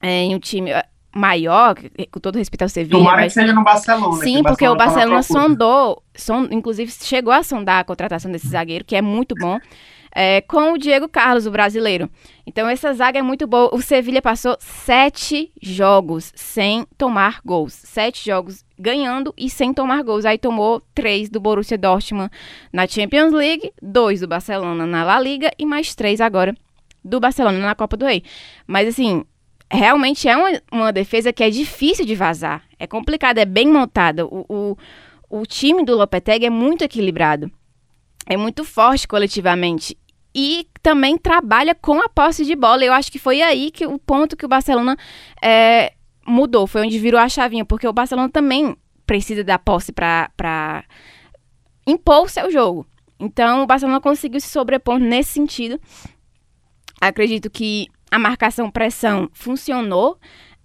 é, 0.00 0.22
em 0.22 0.34
um 0.34 0.38
time 0.38 0.70
maior, 1.14 1.76
com 2.10 2.20
todo 2.20 2.36
respeito 2.36 2.62
ao 2.62 2.68
Sevilla. 2.68 2.98
Tomara 2.98 3.22
mas... 3.22 3.32
que 3.32 3.40
seja 3.40 3.52
no 3.52 3.62
Barcelona. 3.62 4.22
Sim, 4.22 4.42
porque 4.42 4.66
o 4.66 4.76
Barcelona 4.76 5.22
sondou, 5.22 6.02
son, 6.14 6.48
inclusive 6.50 6.90
chegou 6.90 7.32
a 7.32 7.42
sondar 7.42 7.80
a 7.80 7.84
contratação 7.84 8.30
desse 8.30 8.48
zagueiro, 8.48 8.84
que 8.84 8.96
é 8.96 9.02
muito 9.02 9.34
bom 9.34 9.58
é, 10.14 10.40
com 10.42 10.72
o 10.72 10.78
Diego 10.78 11.08
Carlos, 11.08 11.44
o 11.44 11.50
brasileiro. 11.50 12.08
Então 12.46 12.68
essa 12.68 12.92
zaga 12.94 13.18
é 13.18 13.22
muito 13.22 13.46
boa. 13.46 13.74
O 13.74 13.82
Sevilha 13.82 14.22
passou 14.22 14.56
sete 14.60 15.50
jogos 15.60 16.32
sem 16.36 16.86
tomar 16.96 17.40
gols. 17.44 17.72
Sete 17.72 18.24
jogos 18.24 18.64
ganhando 18.78 19.34
e 19.36 19.50
sem 19.50 19.74
tomar 19.74 20.02
gols. 20.04 20.24
Aí 20.24 20.38
tomou 20.38 20.80
três 20.94 21.28
do 21.28 21.40
Borussia 21.40 21.76
Dortmund 21.76 22.30
na 22.72 22.86
Champions 22.86 23.32
League, 23.32 23.72
dois 23.82 24.20
do 24.20 24.28
Barcelona 24.28 24.86
na 24.86 25.04
La 25.04 25.20
Liga 25.20 25.50
e 25.58 25.66
mais 25.66 25.94
três 25.94 26.20
agora 26.20 26.54
do 27.04 27.18
Barcelona 27.18 27.58
na 27.58 27.74
Copa 27.74 27.96
do 27.96 28.06
Rei. 28.06 28.22
Mas 28.66 28.88
assim, 28.88 29.24
realmente 29.74 30.28
é 30.28 30.36
uma, 30.36 30.62
uma 30.72 30.92
defesa 30.92 31.32
que 31.32 31.42
é 31.42 31.50
difícil 31.50 32.04
de 32.04 32.14
vazar. 32.14 32.62
É 32.78 32.86
complicada, 32.86 33.40
é 33.40 33.44
bem 33.44 33.68
montada. 33.68 34.24
O, 34.26 34.44
o, 34.48 34.76
o 35.28 35.46
time 35.46 35.84
do 35.84 35.96
Lopetegui 35.96 36.46
é 36.46 36.50
muito 36.50 36.82
equilibrado. 36.82 37.50
É 38.26 38.36
muito 38.36 38.64
forte 38.64 39.06
coletivamente 39.06 39.96
e 40.34 40.66
também 40.82 41.16
trabalha 41.16 41.74
com 41.74 42.00
a 42.00 42.08
posse 42.08 42.44
de 42.44 42.56
bola. 42.56 42.84
Eu 42.84 42.92
acho 42.92 43.12
que 43.12 43.18
foi 43.18 43.40
aí 43.40 43.70
que 43.70 43.86
o 43.86 43.98
ponto 43.98 44.36
que 44.36 44.44
o 44.44 44.48
Barcelona 44.48 44.96
é, 45.40 45.92
mudou, 46.26 46.66
foi 46.66 46.82
onde 46.82 46.98
virou 46.98 47.20
a 47.20 47.28
chavinha, 47.28 47.64
porque 47.64 47.86
o 47.86 47.92
Barcelona 47.92 48.28
também 48.28 48.76
precisa 49.06 49.44
da 49.44 49.58
posse 49.58 49.92
para 49.92 50.84
impor 51.86 52.24
o 52.24 52.28
seu 52.28 52.50
jogo. 52.50 52.86
Então 53.20 53.62
o 53.62 53.66
Barcelona 53.66 54.00
conseguiu 54.00 54.40
se 54.40 54.48
sobrepor 54.48 54.98
nesse 54.98 55.32
sentido. 55.32 55.80
Acredito 57.00 57.48
que 57.48 57.86
a 58.14 58.18
marcação 58.18 58.70
pressão 58.70 59.28
funcionou. 59.32 60.16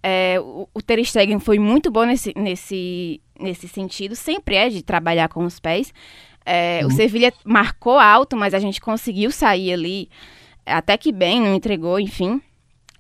É, 0.04 0.40
o, 0.40 0.70
o 0.72 0.82
Ter 0.84 1.04
Stegen 1.04 1.40
foi 1.40 1.58
muito 1.58 1.90
bom 1.90 2.06
nesse, 2.06 2.32
nesse, 2.38 3.20
nesse 3.40 3.68
sentido, 3.68 4.16
sempre 4.16 4.56
é 4.56 4.70
de 4.70 4.84
trabalhar 4.84 5.30
com 5.30 5.44
os 5.44 5.60
pés. 5.60 5.92
É, 6.46 6.82
uhum. 6.84 6.90
O 6.90 6.92
Sevilha 6.92 7.34
marcou 7.44 7.98
alto, 7.98 8.38
mas 8.38 8.54
a 8.54 8.60
gente 8.60 8.80
conseguiu 8.80 9.32
sair 9.32 9.74
ali 9.74 10.10
até 10.64 10.96
que 10.96 11.12
bem, 11.12 11.42
não 11.42 11.56
entregou, 11.56 12.00
enfim. 12.00 12.40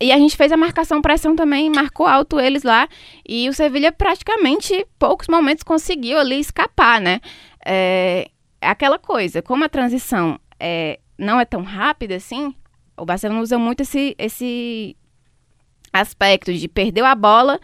E 0.02 0.12
a 0.12 0.18
gente 0.18 0.36
fez 0.36 0.52
a 0.52 0.58
marcação 0.58 1.00
pressão 1.00 1.36
também, 1.36 1.70
marcou 1.70 2.08
alto 2.08 2.40
eles 2.40 2.64
lá. 2.64 2.90
E 3.28 3.48
o 3.50 3.54
Sevilha 3.54 3.92
praticamente, 3.92 4.84
poucos 4.98 5.28
momentos, 5.28 5.64
conseguiu 5.64 6.18
ali 6.18 6.40
escapar, 6.40 7.00
né? 7.00 7.22
É, 7.64 8.30
aquela 8.60 8.98
coisa, 8.98 9.44
como 9.44 9.64
a 9.64 9.70
transição 9.70 10.40
é, 10.60 11.00
não 11.20 11.40
é 11.40 11.46
tão 11.46 11.62
rápida 11.62 12.16
assim, 12.16 12.56
o 13.00 13.06
Barcelona 13.06 13.42
usa 13.42 13.58
muito 13.58 13.82
esse, 13.82 14.16
esse 14.18 14.96
aspecto 15.92 16.54
de 16.54 16.68
perder 16.68 17.04
a 17.04 17.16
bola 17.16 17.60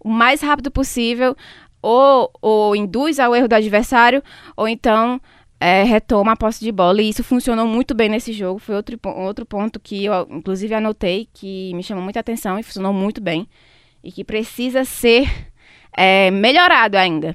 o 0.00 0.08
mais 0.08 0.40
rápido 0.40 0.70
possível, 0.70 1.36
ou, 1.82 2.30
ou 2.40 2.76
induz 2.76 3.18
ao 3.18 3.34
erro 3.34 3.48
do 3.48 3.54
adversário, 3.54 4.22
ou 4.56 4.68
então 4.68 5.20
é, 5.60 5.82
retoma 5.82 6.32
a 6.32 6.36
posse 6.36 6.64
de 6.64 6.72
bola. 6.72 7.02
E 7.02 7.08
isso 7.08 7.24
funcionou 7.24 7.66
muito 7.66 7.94
bem 7.94 8.08
nesse 8.08 8.32
jogo. 8.32 8.58
Foi 8.58 8.74
outro, 8.74 8.98
outro 9.04 9.44
ponto 9.44 9.80
que 9.80 10.04
eu, 10.04 10.26
inclusive, 10.30 10.74
anotei, 10.74 11.28
que 11.32 11.74
me 11.74 11.82
chamou 11.82 12.02
muita 12.02 12.20
atenção 12.20 12.58
e 12.58 12.62
funcionou 12.62 12.92
muito 12.92 13.20
bem. 13.20 13.48
E 14.02 14.12
que 14.12 14.24
precisa 14.24 14.84
ser 14.84 15.28
é, 15.96 16.30
melhorado 16.30 16.96
ainda. 16.96 17.34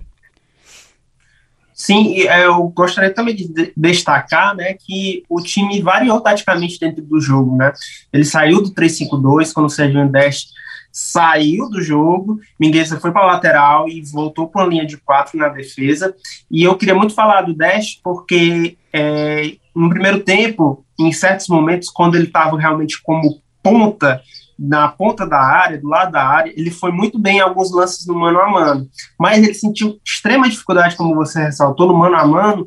Sim, 1.73 2.17
eu 2.17 2.67
gostaria 2.69 3.13
também 3.13 3.35
de 3.35 3.73
destacar 3.75 4.55
né, 4.55 4.73
que 4.73 5.23
o 5.27 5.41
time 5.41 5.81
variou 5.81 6.21
taticamente 6.21 6.79
dentro 6.79 7.01
do 7.03 7.19
jogo. 7.19 7.55
Né? 7.55 7.73
Ele 8.11 8.25
saiu 8.25 8.61
do 8.61 8.71
3-5-2 8.71 9.51
quando 9.53 9.65
o 9.65 9.69
Serginho 9.69 10.09
Deste 10.09 10.53
saiu 10.93 11.67
do 11.71 11.81
jogo, 11.81 12.39
Mingueza 12.59 12.99
foi 12.99 13.11
para 13.11 13.23
a 13.23 13.33
lateral 13.33 13.89
e 13.89 13.99
voltou 14.03 14.47
para 14.47 14.61
uma 14.61 14.69
linha 14.69 14.85
de 14.85 14.95
quatro 14.95 15.39
na 15.39 15.49
defesa. 15.49 16.15
E 16.51 16.63
eu 16.63 16.77
queria 16.77 16.93
muito 16.93 17.15
falar 17.15 17.41
do 17.41 17.53
Dash, 17.55 17.99
porque 18.03 18.77
é, 18.93 19.55
no 19.75 19.89
primeiro 19.89 20.19
tempo, 20.19 20.85
em 20.99 21.11
certos 21.11 21.47
momentos, 21.47 21.89
quando 21.89 22.13
ele 22.13 22.27
estava 22.27 22.59
realmente 22.59 23.01
como 23.01 23.41
ponta 23.63 24.21
na 24.65 24.87
ponta 24.87 25.27
da 25.27 25.39
área, 25.39 25.77
do 25.77 25.89
lado 25.89 26.13
da 26.13 26.23
área, 26.25 26.53
ele 26.55 26.71
foi 26.71 26.89
muito 26.89 27.19
bem 27.19 27.37
em 27.37 27.41
alguns 27.41 27.69
lances 27.69 28.07
no 28.07 28.15
mano 28.15 28.39
a 28.39 28.49
mano, 28.49 28.87
mas 29.19 29.43
ele 29.43 29.53
sentiu 29.53 29.99
extrema 30.05 30.49
dificuldade, 30.49 30.95
como 30.95 31.13
você 31.13 31.43
ressaltou, 31.43 31.87
no 31.87 31.93
mano 31.93 32.15
a 32.15 32.25
mano, 32.25 32.65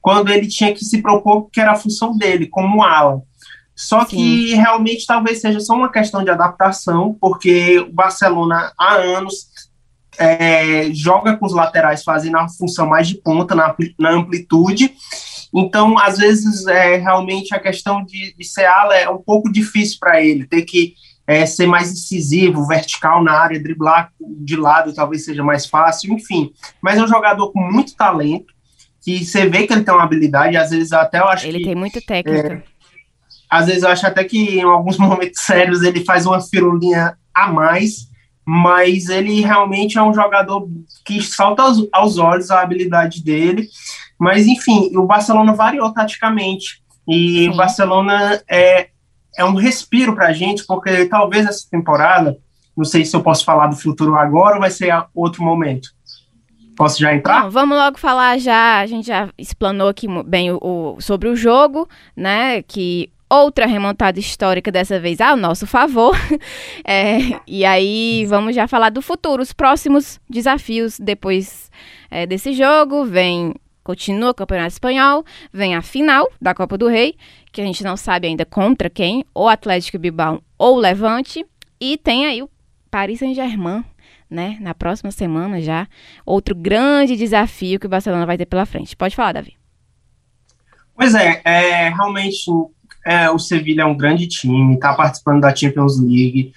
quando 0.00 0.30
ele 0.30 0.46
tinha 0.46 0.72
que 0.72 0.84
se 0.84 1.02
propor 1.02 1.50
que 1.50 1.60
era 1.60 1.72
a 1.72 1.76
função 1.76 2.16
dele, 2.16 2.46
como 2.46 2.84
ala. 2.84 3.22
Só 3.74 4.04
Sim. 4.04 4.16
que 4.16 4.54
realmente 4.54 5.04
talvez 5.04 5.40
seja 5.40 5.58
só 5.58 5.74
uma 5.74 5.90
questão 5.90 6.22
de 6.22 6.30
adaptação, 6.30 7.16
porque 7.20 7.80
o 7.80 7.92
Barcelona 7.92 8.72
há 8.78 8.94
anos 8.94 9.48
é, 10.18 10.92
joga 10.92 11.36
com 11.36 11.46
os 11.46 11.52
laterais 11.52 12.04
fazendo 12.04 12.36
a 12.36 12.48
função 12.48 12.86
mais 12.86 13.08
de 13.08 13.16
ponta, 13.16 13.52
na, 13.54 13.74
na 13.98 14.10
amplitude. 14.10 14.94
Então, 15.52 15.98
às 15.98 16.18
vezes, 16.18 16.66
é, 16.68 16.98
realmente 16.98 17.52
a 17.52 17.58
questão 17.58 18.04
de, 18.04 18.32
de 18.36 18.44
ser 18.44 18.64
ala 18.64 18.94
é 18.94 19.08
um 19.08 19.18
pouco 19.18 19.50
difícil 19.50 19.96
para 19.98 20.22
ele, 20.22 20.46
ter 20.46 20.62
que 20.62 20.94
é, 21.26 21.46
ser 21.46 21.66
mais 21.66 21.90
incisivo, 21.90 22.66
vertical 22.66 23.22
na 23.22 23.32
área, 23.32 23.62
driblar 23.62 24.12
de 24.20 24.56
lado 24.56 24.94
talvez 24.94 25.24
seja 25.24 25.42
mais 25.42 25.66
fácil, 25.66 26.12
enfim. 26.12 26.52
Mas 26.80 26.98
é 26.98 27.02
um 27.02 27.08
jogador 27.08 27.52
com 27.52 27.60
muito 27.60 27.96
talento, 27.96 28.52
que 29.02 29.24
você 29.24 29.48
vê 29.48 29.66
que 29.66 29.72
ele 29.72 29.82
tem 29.82 29.94
uma 29.94 30.04
habilidade, 30.04 30.56
às 30.56 30.70
vezes 30.70 30.92
até 30.92 31.20
eu 31.20 31.28
acho 31.28 31.46
ele 31.46 31.58
que... 31.58 31.64
Ele 31.64 31.70
tem 31.70 31.74
muita 31.74 32.00
técnica. 32.00 32.54
É, 32.54 32.62
às 33.50 33.66
vezes 33.66 33.82
eu 33.82 33.88
acho 33.90 34.06
até 34.06 34.24
que 34.24 34.58
em 34.58 34.62
alguns 34.62 34.96
momentos 34.98 35.42
sérios 35.42 35.82
ele 35.82 36.04
faz 36.04 36.26
uma 36.26 36.40
firulinha 36.40 37.16
a 37.34 37.50
mais, 37.50 38.10
mas 38.44 39.08
ele 39.08 39.40
realmente 39.40 39.98
é 39.98 40.02
um 40.02 40.14
jogador 40.14 40.68
que 41.04 41.22
salta 41.22 41.62
aos, 41.62 41.86
aos 41.92 42.18
olhos 42.18 42.50
a 42.50 42.60
habilidade 42.60 43.22
dele. 43.22 43.68
Mas 44.18 44.46
enfim, 44.46 44.96
o 44.96 45.04
Barcelona 45.04 45.52
variou 45.52 45.92
taticamente. 45.92 46.82
E 47.08 47.44
Sim. 47.44 47.48
o 47.50 47.56
Barcelona 47.56 48.40
é, 48.48 48.88
é 49.36 49.44
um 49.44 49.54
respiro 49.54 50.14
para 50.14 50.28
a 50.28 50.32
gente, 50.32 50.64
porque 50.66 51.06
talvez 51.06 51.46
essa 51.46 51.68
temporada, 51.70 52.36
não 52.76 52.84
sei 52.84 53.04
se 53.04 53.14
eu 53.14 53.22
posso 53.22 53.44
falar 53.44 53.68
do 53.68 53.76
futuro 53.76 54.14
agora 54.14 54.54
ou 54.54 54.60
vai 54.60 54.70
ser 54.70 54.92
outro 55.14 55.42
momento. 55.42 55.90
Posso 56.76 56.98
já 56.98 57.14
entrar? 57.14 57.42
Não, 57.42 57.50
vamos 57.50 57.76
logo 57.76 57.98
falar 57.98 58.38
já, 58.38 58.80
a 58.80 58.86
gente 58.86 59.06
já 59.06 59.28
explanou 59.36 59.88
aqui 59.88 60.06
bem 60.24 60.50
o, 60.50 60.58
o, 60.60 61.00
sobre 61.00 61.28
o 61.28 61.36
jogo, 61.36 61.88
né, 62.16 62.62
que 62.62 63.10
outra 63.32 63.66
remontada 63.66 64.20
histórica 64.20 64.70
dessa 64.70 65.00
vez 65.00 65.20
ao 65.20 65.36
nosso 65.36 65.66
favor. 65.66 66.14
É, 66.84 67.40
e 67.46 67.64
aí 67.64 68.26
vamos 68.26 68.54
já 68.54 68.66
falar 68.66 68.90
do 68.90 69.00
futuro, 69.00 69.40
os 69.40 69.52
próximos 69.52 70.20
desafios 70.28 70.98
depois 70.98 71.70
é, 72.10 72.26
desse 72.26 72.52
jogo. 72.52 73.04
Vem, 73.04 73.54
continua 73.82 74.30
o 74.30 74.34
Campeonato 74.34 74.72
Espanhol, 74.72 75.24
vem 75.52 75.74
a 75.74 75.82
final 75.82 76.28
da 76.40 76.54
Copa 76.54 76.78
do 76.78 76.88
Rei, 76.88 77.14
que 77.50 77.60
a 77.60 77.64
gente 77.64 77.84
não 77.84 77.96
sabe 77.96 78.26
ainda 78.26 78.44
contra 78.44 78.88
quem, 78.88 79.24
ou 79.34 79.48
Atlético 79.48 79.98
Bilbao 79.98 80.42
ou 80.58 80.76
Levante. 80.76 81.44
E 81.80 81.96
tem 81.96 82.26
aí 82.26 82.42
o 82.42 82.50
Paris 82.90 83.18
Saint-Germain, 83.18 83.84
né? 84.30 84.56
Na 84.60 84.74
próxima 84.74 85.10
semana 85.10 85.60
já. 85.60 85.88
Outro 86.24 86.54
grande 86.54 87.16
desafio 87.16 87.80
que 87.80 87.86
o 87.86 87.90
Barcelona 87.90 88.26
vai 88.26 88.38
ter 88.38 88.46
pela 88.46 88.66
frente. 88.66 88.96
Pode 88.96 89.16
falar, 89.16 89.32
Davi. 89.32 89.56
Pois 90.94 91.14
é, 91.14 91.40
é 91.44 91.88
realmente 91.88 92.44
é, 93.04 93.30
o 93.30 93.38
Sevilha 93.38 93.82
é 93.82 93.86
um 93.86 93.96
grande 93.96 94.28
time, 94.28 94.74
está 94.74 94.94
participando 94.94 95.40
da 95.40 95.54
Champions 95.54 95.98
League. 96.00 96.52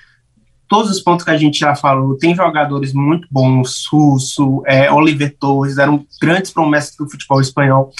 Todos 0.68 0.92
os 0.92 1.00
pontos 1.00 1.24
que 1.24 1.32
a 1.32 1.38
gente 1.38 1.60
já 1.60 1.76
falou, 1.76 2.18
tem 2.18 2.36
jogadores 2.36 2.94
muito 2.94 3.28
bons, 3.30 3.86
Russo, 3.92 4.64
é, 4.66 4.92
Oliver 4.92 5.36
Torres, 5.40 5.78
eram 5.78 6.06
grandes 6.22 6.52
promessas 6.52 6.96
do 6.96 7.10
futebol 7.10 7.40
espanhol. 7.40 7.92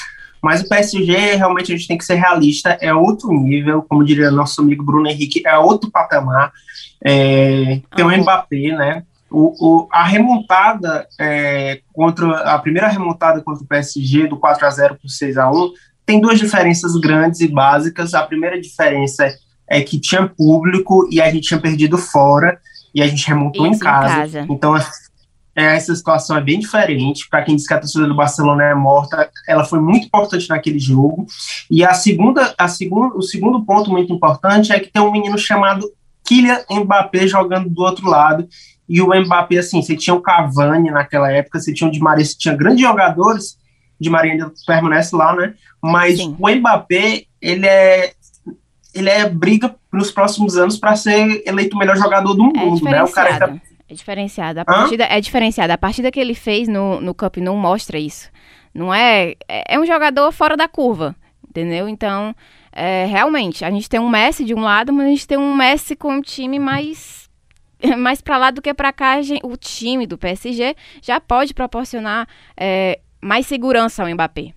Mas 0.42 0.62
o 0.62 0.70
PSG, 0.70 1.36
realmente, 1.36 1.74
a 1.74 1.76
gente 1.76 1.88
tem 1.88 1.98
que 1.98 2.06
ser 2.06 2.16
realista, 2.16 2.78
é 2.82 2.94
outro 2.94 3.32
nível, 3.32 3.82
como 3.82 4.04
diria 4.04 4.30
nosso 4.30 4.62
amigo 4.62 4.84
Bruno 4.84 5.08
Henrique, 5.08 5.42
é 5.46 5.58
outro 5.58 5.90
patamar. 5.90 6.52
É, 7.04 7.82
tem 7.96 8.06
o 8.06 8.18
Mbappé, 8.18 8.76
né? 8.76 9.04
O, 9.30 9.54
o, 9.60 9.88
a 9.92 10.04
remontada 10.04 11.08
é, 11.20 11.82
contra 11.92 12.42
a 12.42 12.60
primeira 12.60 12.88
remontada 12.88 13.42
contra 13.42 13.64
o 13.64 13.68
PSG 13.68 14.28
do 14.28 14.38
4 14.38 14.66
a 14.66 14.70
0 14.70 14.96
para 14.96 15.10
6 15.10 15.38
a 15.38 15.52
1 15.52 15.74
tem 16.06 16.22
duas 16.22 16.38
diferenças 16.38 16.96
grandes 16.96 17.42
e 17.42 17.48
básicas. 17.48 18.14
A 18.14 18.22
primeira 18.22 18.62
diferença 18.62 19.26
é 19.26 19.36
que 19.82 20.00
tinha 20.00 20.28
público 20.28 21.08
e 21.12 21.22
a 21.22 21.30
gente 21.32 21.48
tinha 21.48 21.60
perdido 21.60 21.98
fora 21.98 22.60
e 22.94 23.02
a 23.02 23.08
gente 23.08 23.28
remontou 23.28 23.66
Isso, 23.68 23.76
em, 23.76 23.80
casa. 23.80 24.08
em 24.08 24.16
casa. 24.16 24.46
Então, 24.50 24.78
é, 25.56 25.76
essa 25.76 25.96
situação 25.96 26.36
é 26.38 26.42
bem 26.42 26.60
diferente. 26.60 27.30
Para 27.30 27.44
quem 27.44 27.56
diz 27.56 27.66
que 27.66 27.74
a 27.74 27.80
torcida 27.80 28.06
do 28.06 28.16
Barcelona 28.16 28.64
é 28.66 28.76
morta, 28.76 29.30
ela 29.48 29.64
foi 29.64 29.80
muito 29.80 30.06
importante 30.06 30.50
naquele 30.50 30.80
jogo. 30.80 31.26
E 31.72 31.84
a 31.84 31.94
segunda, 31.94 32.54
a 32.58 32.68
segunda, 32.68 33.16
o 33.16 33.22
segundo 33.22 33.64
ponto 33.64 33.90
muito 33.90 34.12
importante 34.12 34.74
é 34.74 34.80
que 34.80 34.92
tem 34.92 35.02
um 35.02 35.12
menino 35.12 35.38
chamado 35.38 35.90
Kylian 36.26 36.60
Mbappé 36.70 37.28
jogando 37.28 37.70
do 37.70 37.82
outro 37.82 38.10
lado. 38.10 38.48
E 38.88 39.02
o 39.02 39.08
Mbappé, 39.08 39.58
assim, 39.58 39.82
você 39.82 39.96
tinha 39.96 40.14
o 40.14 40.22
Cavani 40.22 40.92
naquela 40.92 41.32
época, 41.32 41.60
você 41.60 41.74
tinha 41.74 41.88
o 41.88 41.92
Di 41.92 42.00
Maria, 42.00 42.26
você 42.26 42.38
tinha 42.38 42.54
grandes 42.54 42.82
jogadores, 42.82 43.58
Di 44.00 44.10
Maria 44.10 44.34
ainda 44.34 44.52
permanece 44.68 45.16
lá, 45.16 45.36
né? 45.36 45.54
Mas 45.82 46.18
Sim. 46.18 46.36
o 46.38 46.50
Mbappé, 46.50 47.24
ele 47.42 47.66
é 47.66 48.14
ele 48.96 49.10
é 49.10 49.28
briga 49.30 49.76
nos 49.92 50.10
próximos 50.10 50.58
anos 50.58 50.78
para 50.78 50.96
ser 50.96 51.44
eleito 51.46 51.76
o 51.76 51.80
melhor 51.80 51.98
jogador 51.98 52.34
do 52.34 52.46
é 52.56 52.60
mundo, 52.60 52.84
né? 52.86 53.04
O 53.04 53.12
cara 53.12 53.38
tá... 53.38 53.56
É 53.88 53.94
diferenciado. 53.94 54.62
A 54.62 54.66
partida 54.66 55.04
Hã? 55.04 55.08
é 55.12 55.22
diferenciada. 55.22 55.74
A 55.74 55.78
partida 55.78 56.10
que 56.10 56.20
ele 56.20 56.34
fez 56.34 56.68
no, 56.68 57.00
no 57.00 57.14
Cup 57.14 57.38
não 57.38 57.56
mostra 57.56 58.00
isso. 58.00 58.32
Não 58.74 58.92
é. 58.92 59.36
É, 59.48 59.76
é 59.76 59.80
um 59.80 59.86
jogador 59.86 60.32
fora 60.32 60.58
da 60.58 60.68
curva, 60.68 61.16
entendeu? 61.48 61.88
Então, 61.88 62.36
é, 62.72 63.06
realmente, 63.06 63.64
a 63.64 63.70
gente 63.70 63.88
tem 63.88 64.00
um 64.00 64.10
Messi 64.10 64.44
de 64.44 64.56
um 64.56 64.62
lado, 64.62 64.92
mas 64.92 65.06
a 65.06 65.10
gente 65.10 65.28
tem 65.28 65.38
um 65.38 65.54
Messi 65.56 65.96
com 65.96 66.14
um 66.14 66.22
time 66.22 66.58
mais 66.58 67.30
mais 67.98 68.22
para 68.22 68.38
lá 68.38 68.52
do 68.52 68.62
que 68.62 68.74
para 68.74 68.92
cá, 68.92 69.18
o 69.44 69.56
time 69.56 70.08
do 70.08 70.18
PSG 70.18 70.76
já 71.02 71.20
pode 71.20 71.54
proporcionar 71.54 72.28
é, 72.58 73.00
mais 73.22 73.46
segurança 73.46 74.02
ao 74.02 74.10
Mbappé. 74.10 74.54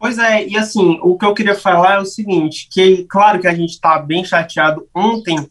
Pois 0.00 0.18
é, 0.18 0.48
e 0.48 0.56
assim, 0.56 0.98
o 1.02 1.18
que 1.18 1.26
eu 1.26 1.34
queria 1.34 1.54
falar 1.54 1.96
é 1.96 1.98
o 1.98 2.06
seguinte, 2.06 2.66
que 2.72 3.04
claro 3.04 3.38
que 3.38 3.46
a 3.46 3.54
gente 3.54 3.72
está 3.72 3.98
bem 3.98 4.24
chateado 4.24 4.88
ontem, 4.94 5.46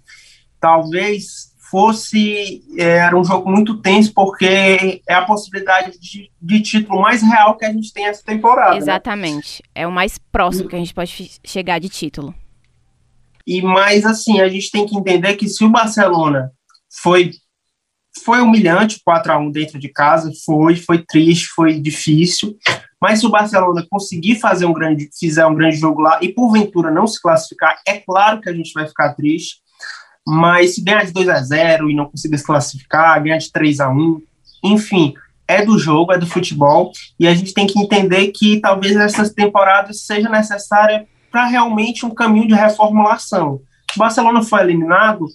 talvez 0.60 1.54
fosse, 1.70 2.64
é, 2.76 2.98
era 2.98 3.16
um 3.16 3.24
jogo 3.24 3.48
muito 3.48 3.78
tenso, 3.78 4.12
porque 4.12 5.04
é 5.08 5.14
a 5.14 5.24
possibilidade 5.24 6.00
de, 6.00 6.32
de 6.42 6.62
título 6.64 7.00
mais 7.00 7.22
real 7.22 7.56
que 7.56 7.64
a 7.64 7.72
gente 7.72 7.94
tem 7.94 8.08
essa 8.08 8.24
temporada. 8.24 8.72
Né? 8.72 8.78
Exatamente, 8.78 9.62
né? 9.68 9.84
é 9.84 9.88
o 9.88 9.92
mais 9.92 10.18
próximo 10.18 10.68
que 10.68 10.76
a 10.76 10.80
gente 10.80 10.96
pode 10.96 11.40
chegar 11.46 11.78
de 11.78 11.88
título. 11.88 12.34
E 13.46 13.62
mais 13.62 14.04
assim, 14.04 14.42
a 14.42 14.50
gente 14.50 14.72
tem 14.72 14.84
que 14.88 14.98
entender 14.98 15.36
que 15.36 15.48
se 15.48 15.64
o 15.64 15.70
Barcelona 15.70 16.52
foi 17.04 17.34
foi 18.26 18.42
humilhante 18.42 19.00
4 19.06 19.32
a 19.32 19.38
1 19.38 19.52
dentro 19.52 19.80
de 19.80 19.90
casa, 19.90 20.32
foi, 20.44 20.76
foi 20.76 21.06
triste, 21.06 21.48
foi 21.48 21.80
difícil, 21.80 22.58
mas 23.02 23.20
se 23.20 23.26
o 23.26 23.30
Barcelona 23.30 23.86
conseguir 23.90 24.36
fazer 24.36 24.66
um 24.66 24.74
grande, 24.74 25.10
fizer 25.18 25.46
um 25.46 25.56
grande 25.56 25.78
jogo 25.78 26.02
lá 26.02 26.20
e 26.22 26.34
porventura 26.34 26.92
não 26.92 27.08
se 27.08 27.22
classificar, 27.22 27.80
é 27.88 27.98
claro 27.98 28.42
que 28.42 28.50
a 28.50 28.54
gente 28.54 28.74
vai 28.74 28.88
ficar 28.88 29.14
triste. 29.14 29.58
Mas 30.28 30.76
se 30.76 30.84
ganhar 30.84 31.06
de 31.06 31.14
2 31.14 31.30
a 31.30 31.42
0 31.42 31.90
e 31.90 31.96
não 31.96 32.06
conseguir 32.06 32.38
se 32.38 32.46
classificar, 32.46 33.24
ganhar 33.24 33.38
de 33.38 33.52
3 33.52 33.80
a 33.80 33.90
1, 33.90 34.22
enfim, 34.64 35.14
é 35.48 35.66
do 35.66 35.80
jogo, 35.80 36.12
é 36.12 36.18
do 36.18 36.28
futebol, 36.28 36.92
e 37.20 37.28
a 37.28 37.34
gente 37.34 37.54
tem 37.54 37.66
que 37.66 37.80
entender 37.80 38.28
que 38.28 38.60
talvez 38.60 38.96
essas 38.96 39.32
temporadas 39.32 40.06
seja 40.06 40.30
necessária 40.30 41.08
para 41.32 41.46
realmente 41.46 42.06
um 42.06 42.12
caminho 42.12 42.48
de 42.48 42.54
reformulação. 42.54 43.62
O 43.96 44.00
Barcelona 44.00 44.44
foi 44.44 44.62
eliminado 44.62 45.26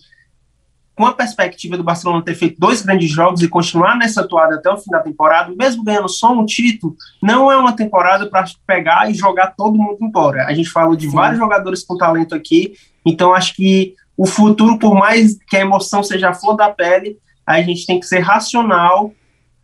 com 0.95 1.07
a 1.07 1.13
perspectiva 1.13 1.77
do 1.77 1.83
Barcelona 1.83 2.23
ter 2.23 2.35
feito 2.35 2.59
dois 2.59 2.83
grandes 2.83 3.11
jogos 3.11 3.43
e 3.43 3.49
continuar 3.49 3.97
nessa 3.97 4.27
toada 4.27 4.55
até 4.55 4.71
o 4.71 4.77
fim 4.77 4.91
da 4.91 5.01
temporada, 5.01 5.53
mesmo 5.57 5.83
ganhando 5.83 6.09
só 6.09 6.33
um 6.33 6.47
título, 6.47 6.97
não 7.23 7.51
é 7.51 7.57
uma 7.57 7.75
temporada 7.75 8.27
para 8.27 8.45
pegar 8.67 9.11
e 9.11 9.15
jogar 9.15 9.55
todo 9.57 9.77
mundo 9.77 9.99
embora. 10.01 10.47
A 10.47 10.55
gente 10.55 10.71
falou 10.71 10.95
de 10.95 11.09
Sim. 11.09 11.17
vários 11.17 11.39
jogadores 11.39 11.85
com 11.85 11.97
talento 11.97 12.35
aqui, 12.35 12.75
então 13.05 13.35
acho 13.35 13.55
que 13.55 13.95
o 14.17 14.27
futuro, 14.27 14.79
por 14.79 14.95
mais 14.95 15.37
que 15.49 15.57
a 15.57 15.61
emoção 15.61 16.03
seja 16.03 16.31
a 16.31 16.35
flor 16.35 16.57
da 16.57 16.71
pele, 16.71 17.19
a 17.45 17.61
gente 17.61 17.87
tem 17.87 17.99
que 17.99 18.07
ser 18.07 18.21
racional 18.21 19.13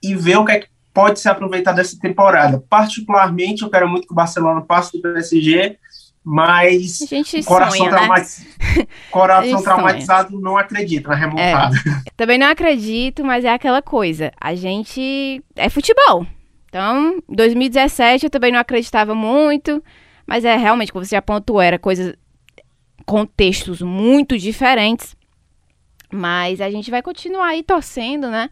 e 0.02 0.14
ver 0.14 0.36
o 0.36 0.44
que, 0.44 0.52
é 0.52 0.58
que 0.60 0.68
pode 0.92 1.20
ser 1.20 1.28
aproveitado 1.28 1.76
dessa 1.76 1.98
temporada. 1.98 2.62
Particularmente, 2.68 3.62
eu 3.62 3.70
quero 3.70 3.88
muito 3.88 4.06
que 4.06 4.12
o 4.12 4.16
Barcelona 4.16 4.60
passe 4.60 4.92
do 4.92 5.00
PSG, 5.00 5.78
mas 6.24 6.98
coração, 7.46 7.78
sonha, 7.78 7.90
traumatiz... 7.90 8.46
né? 8.76 8.86
coração 9.10 9.62
traumatizado 9.62 10.30
sonha. 10.30 10.42
não 10.42 10.56
acredita 10.56 11.08
na 11.08 11.14
remontada. 11.14 11.76
É, 11.76 12.10
também 12.16 12.38
não 12.38 12.46
acredito, 12.46 13.24
mas 13.24 13.44
é 13.44 13.52
aquela 13.52 13.80
coisa. 13.80 14.30
A 14.40 14.54
gente 14.54 15.42
é 15.56 15.68
futebol. 15.68 16.26
Então, 16.68 17.20
2017 17.28 18.26
eu 18.26 18.30
também 18.30 18.52
não 18.52 18.60
acreditava 18.60 19.14
muito, 19.14 19.82
mas 20.26 20.44
é 20.44 20.56
realmente, 20.56 20.92
como 20.92 21.04
você 21.04 21.16
já 21.16 21.22
pontuou, 21.22 21.60
era 21.60 21.78
coisas, 21.78 22.14
contextos 23.04 23.80
muito 23.80 24.38
diferentes. 24.38 25.16
Mas 26.12 26.60
a 26.60 26.70
gente 26.70 26.90
vai 26.90 27.02
continuar 27.02 27.48
aí 27.48 27.62
torcendo, 27.62 28.30
né? 28.30 28.50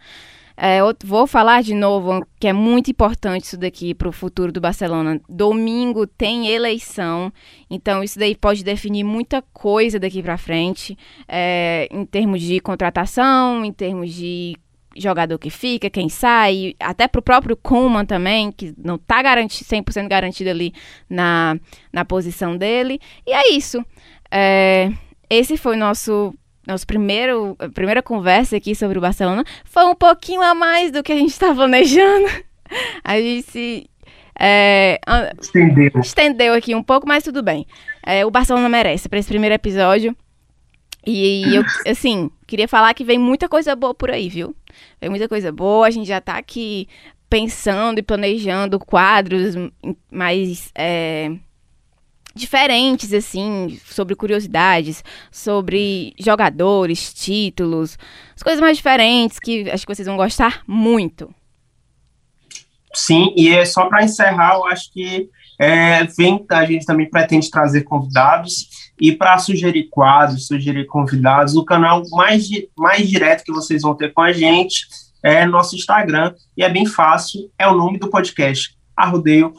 É, 0.61 0.81
vou 1.05 1.25
falar 1.25 1.63
de 1.63 1.73
novo 1.73 2.27
que 2.41 2.49
é 2.49 2.53
muito 2.53 2.91
importante 2.91 3.45
isso 3.45 3.57
daqui 3.57 3.95
para 3.95 4.09
o 4.09 4.13
futuro 4.13 4.51
do 4.51 4.61
Barcelona. 4.61 5.21
Domingo 5.29 6.05
tem 6.05 6.49
eleição, 6.49 7.33
então 7.71 8.03
isso 8.03 8.19
daí 8.19 8.35
pode 8.35 8.65
definir 8.65 9.05
muita 9.05 9.41
coisa 9.53 10.01
daqui 10.01 10.21
para 10.21 10.37
frente, 10.37 10.99
é, 11.29 11.87
em 11.93 12.05
termos 12.05 12.43
de 12.43 12.59
contratação, 12.59 13.65
em 13.65 13.73
termos 13.73 14.13
de 14.13 14.57
jogador 14.97 15.39
que 15.39 15.49
fica, 15.49 15.89
quem 15.89 16.09
sai, 16.09 16.75
até 16.81 17.07
para 17.07 17.21
o 17.21 17.23
próprio 17.23 17.57
Kuman 17.57 18.05
também, 18.05 18.51
que 18.51 18.75
não 18.77 18.97
está 18.97 19.23
garantido, 19.23 19.71
100% 19.71 20.09
garantido 20.09 20.51
ali 20.51 20.75
na, 21.09 21.57
na 21.93 22.05
posição 22.05 22.57
dele. 22.57 23.01
E 23.25 23.33
é 23.33 23.53
isso. 23.53 23.85
É, 24.29 24.91
esse 25.31 25.57
foi 25.57 25.77
o 25.77 25.79
nosso 25.79 26.35
nosso 26.69 26.87
primeiro 26.87 27.57
primeira 27.73 28.03
conversa 28.03 28.57
aqui 28.57 28.75
sobre 28.75 28.99
o 28.99 29.01
Barcelona. 29.01 29.43
Foi 29.65 29.85
um 29.87 29.95
pouquinho 29.95 30.43
a 30.43 30.55
mais 30.55 30.93
do 30.93 31.03
que 31.03 31.11
a 31.11 31.17
gente 31.17 31.31
estava 31.31 31.55
planejando. 31.55 32.29
A 33.03 33.19
gente 33.19 33.51
se 33.51 33.91
é, 34.39 35.01
estendeu. 35.41 35.91
estendeu 36.03 36.53
aqui 36.53 36.75
um 36.75 36.83
pouco, 36.83 37.09
mas 37.09 37.25
tudo 37.25 37.43
bem. 37.43 37.67
É, 38.05 38.27
o 38.27 38.31
Barcelona 38.31 38.69
merece 38.69 39.09
para 39.09 39.19
esse 39.19 39.29
primeiro 39.29 39.55
episódio. 39.55 40.15
E 41.07 41.57
eu, 41.57 41.65
assim, 41.91 42.31
queria 42.47 42.69
falar 42.69 42.93
que 42.93 43.05
vem 43.05 43.19
muita 43.19 43.49
coisa 43.49 43.75
boa 43.75 43.95
por 43.95 44.11
aí, 44.11 44.29
viu? 44.29 44.55
Vem 45.01 45.09
muita 45.09 45.27
coisa 45.27 45.51
boa, 45.51 45.87
a 45.87 45.91
gente 45.91 46.07
já 46.07 46.21
tá 46.21 46.35
aqui 46.35 46.87
pensando 47.31 47.99
e 47.99 48.03
planejando 48.03 48.79
quadros 48.79 49.55
mais 50.11 50.71
é, 50.75 51.33
diferentes, 52.39 53.13
assim, 53.13 53.79
sobre 53.85 54.15
curiosidades, 54.15 55.05
sobre 55.31 56.15
jogadores, 56.19 57.13
títulos, 57.13 57.99
as 58.35 58.43
coisas 58.43 58.61
mais 58.61 58.77
diferentes 58.77 59.39
que 59.39 59.71
acho 59.71 59.87
que 59.87 59.95
vocês 59.95 60.07
vão 60.07 60.17
gostar 60.17 60.63
muito. 60.67 61.35
Sim, 62.95 63.33
e 63.37 63.49
é 63.49 63.65
só 63.65 63.87
para 63.87 64.05
encerrar, 64.05 64.55
eu 64.55 64.67
acho 64.67 64.93
que 64.93 65.29
é, 65.61 66.05
vem, 66.05 66.45
a 66.51 66.65
gente 66.65 66.87
também 66.87 67.09
pretende 67.11 67.51
trazer 67.51 67.83
convidados 67.83 68.69
e 69.01 69.13
para 69.13 69.39
sugerir 69.39 69.89
quadros, 69.91 70.47
sugerir 70.47 70.87
convidados, 70.87 71.55
o 71.55 71.65
canal 71.65 72.03
mais, 72.11 72.49
mais 72.77 73.09
direto 73.09 73.45
que 73.45 73.53
vocês 73.53 73.83
vão 73.83 73.95
ter 73.95 74.13
com 74.13 74.23
a 74.23 74.33
gente 74.33 74.87
é 75.23 75.45
nosso 75.45 75.75
Instagram 75.75 76.35
e 76.57 76.63
é 76.63 76.69
bem 76.69 76.87
fácil, 76.87 77.51
é 77.59 77.67
o 77.67 77.75
nome 77.75 77.99
do 77.99 78.09
podcast, 78.09 78.77
Arrodeio 78.97 79.53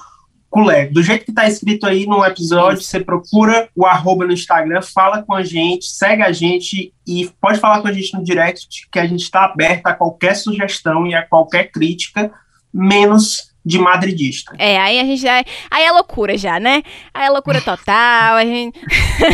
Culé. 0.49 0.87
Do 0.87 1.03
jeito 1.03 1.25
que 1.25 1.31
está 1.31 1.47
escrito 1.47 1.85
aí 1.85 2.07
no 2.07 2.25
episódio, 2.25 2.81
você 2.81 2.99
procura 2.99 3.69
o 3.75 3.85
arroba 3.85 4.25
no 4.25 4.33
Instagram, 4.33 4.81
fala 4.81 5.21
com 5.21 5.33
a 5.33 5.43
gente, 5.43 5.85
segue 5.85 6.23
a 6.23 6.31
gente 6.31 6.91
e 7.05 7.29
pode 7.39 7.59
falar 7.59 7.81
com 7.81 7.87
a 7.87 7.93
gente 7.93 8.13
no 8.15 8.23
direct, 8.23 8.87
que 8.91 8.97
a 8.97 9.05
gente 9.05 9.21
está 9.21 9.45
aberto 9.45 9.85
a 9.85 9.93
qualquer 9.93 10.35
sugestão 10.35 11.05
e 11.05 11.13
a 11.13 11.25
qualquer 11.25 11.71
crítica, 11.71 12.31
menos 12.73 13.48
de 13.69 13.77
madridista. 13.77 14.55
É, 14.57 14.79
aí 14.79 14.99
a 14.99 15.03
gente 15.03 15.21
já. 15.21 15.43
Aí 15.69 15.85
é 15.85 15.91
loucura 15.91 16.35
já, 16.35 16.59
né? 16.59 16.81
Aí 17.13 17.27
é 17.27 17.29
loucura 17.29 17.61
total. 17.61 18.35
A 18.35 18.43
gente... 18.43 18.79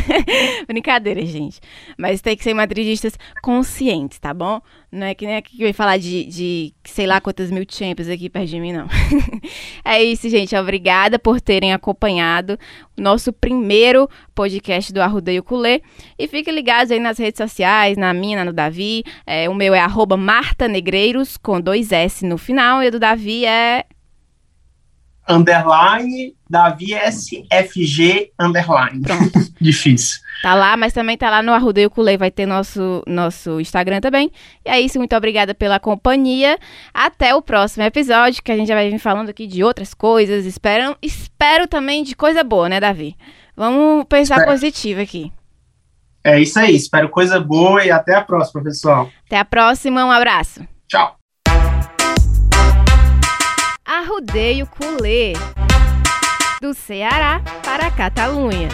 Brincadeira, 0.68 1.26
gente. 1.26 1.62
Mas 1.98 2.20
tem 2.20 2.36
que 2.36 2.44
ser 2.44 2.54
madridistas 2.54 3.18
conscientes, 3.42 4.20
tá 4.20 4.34
bom? 4.34 4.60
Não 4.92 5.08
é 5.08 5.16
que 5.16 5.26
nem 5.26 5.38
aqui 5.38 5.56
que 5.56 5.64
eu 5.64 5.68
ia 5.68 5.74
falar 5.74 5.98
de, 5.98 6.26
de 6.26 6.74
sei 6.84 7.06
lá 7.06 7.20
quantas 7.22 7.50
mil 7.50 7.66
champions 7.68 8.10
aqui 8.10 8.30
perto 8.30 8.48
de 8.48 8.60
mim, 8.60 8.74
não. 8.74 8.88
é 9.84 10.04
isso, 10.04 10.30
gente. 10.30 10.56
Obrigada 10.56 11.18
por 11.18 11.40
terem 11.40 11.74
acompanhado 11.74 12.60
o 12.98 13.02
nosso 13.02 13.32
primeiro 13.32 14.10
podcast 14.34 14.92
do 14.92 15.02
Arrudeio 15.02 15.44
Culê. 15.44 15.82
E 16.20 16.28
fiquem 16.28 16.54
ligados 16.54 16.92
aí 16.92 17.00
nas 17.00 17.18
redes 17.18 17.38
sociais, 17.38 17.98
na 17.98 18.14
minha, 18.14 18.44
no 18.44 18.52
Davi. 18.52 19.04
É, 19.26 19.50
o 19.50 19.56
meu 19.56 19.74
é 19.74 19.80
arroba 19.80 20.18
Marta 20.18 20.68
Negreiros, 20.68 21.38
com 21.38 21.60
dois 21.60 21.94
S 21.94 22.26
no 22.26 22.38
final. 22.38 22.84
E 22.84 22.88
o 22.88 22.92
do 22.92 23.00
Davi 23.00 23.46
é 23.46 23.86
underline 25.28 26.36
Davi 26.50 26.94
SFG 26.94 28.32
underline. 28.40 29.02
Pronto. 29.02 29.40
Difícil. 29.60 30.20
Tá 30.42 30.54
lá, 30.54 30.78
mas 30.78 30.94
também 30.94 31.18
tá 31.18 31.30
lá 31.30 31.42
no 31.42 31.54
Arrudeio 31.54 31.90
Culei, 31.90 32.18
vai 32.18 32.30
ter 32.30 32.46
nosso, 32.46 33.04
nosso 33.08 33.60
Instagram 33.60 34.00
também. 34.00 34.32
E 34.64 34.70
é 34.70 34.80
isso, 34.80 35.00
muito 35.00 35.16
obrigada 35.16 35.56
pela 35.56 35.80
companhia. 35.80 36.60
Até 36.94 37.34
o 37.34 37.42
próximo 37.42 37.84
episódio, 37.84 38.44
que 38.44 38.52
a 38.52 38.58
gente 38.58 38.68
já 38.68 38.76
vai 38.76 38.90
vir 38.90 39.00
falando 39.00 39.30
aqui 39.30 39.48
de 39.48 39.64
outras 39.64 39.94
coisas. 39.94 40.46
Espero, 40.46 40.96
espero 41.02 41.68
também 41.68 42.04
de 42.04 42.16
coisa 42.16 42.44
boa, 42.44 42.70
né, 42.70 42.80
Davi? 42.80 43.16
Vamos 43.56 44.06
pensar 44.06 44.36
espero. 44.36 44.52
positivo 44.52 45.02
aqui. 45.02 45.32
É 46.24 46.40
isso 46.40 46.60
aí, 46.60 46.76
espero 46.76 47.10
coisa 47.10 47.40
boa 47.40 47.86
e 47.86 47.92
até 47.92 48.16
a 48.16 48.22
próxima, 48.22 48.64
pessoal. 48.64 49.10
Até 49.26 49.38
a 49.38 49.46
próxima, 49.46 50.06
um 50.06 50.12
abraço. 50.12 50.68
Tchau. 50.88 51.25
Arrudeio 54.06 54.68
Culê. 54.68 55.34
Do 56.62 56.76
Ceará 56.76 57.42
para 57.64 57.88
a 57.88 57.92
Catalunha. 57.92 58.70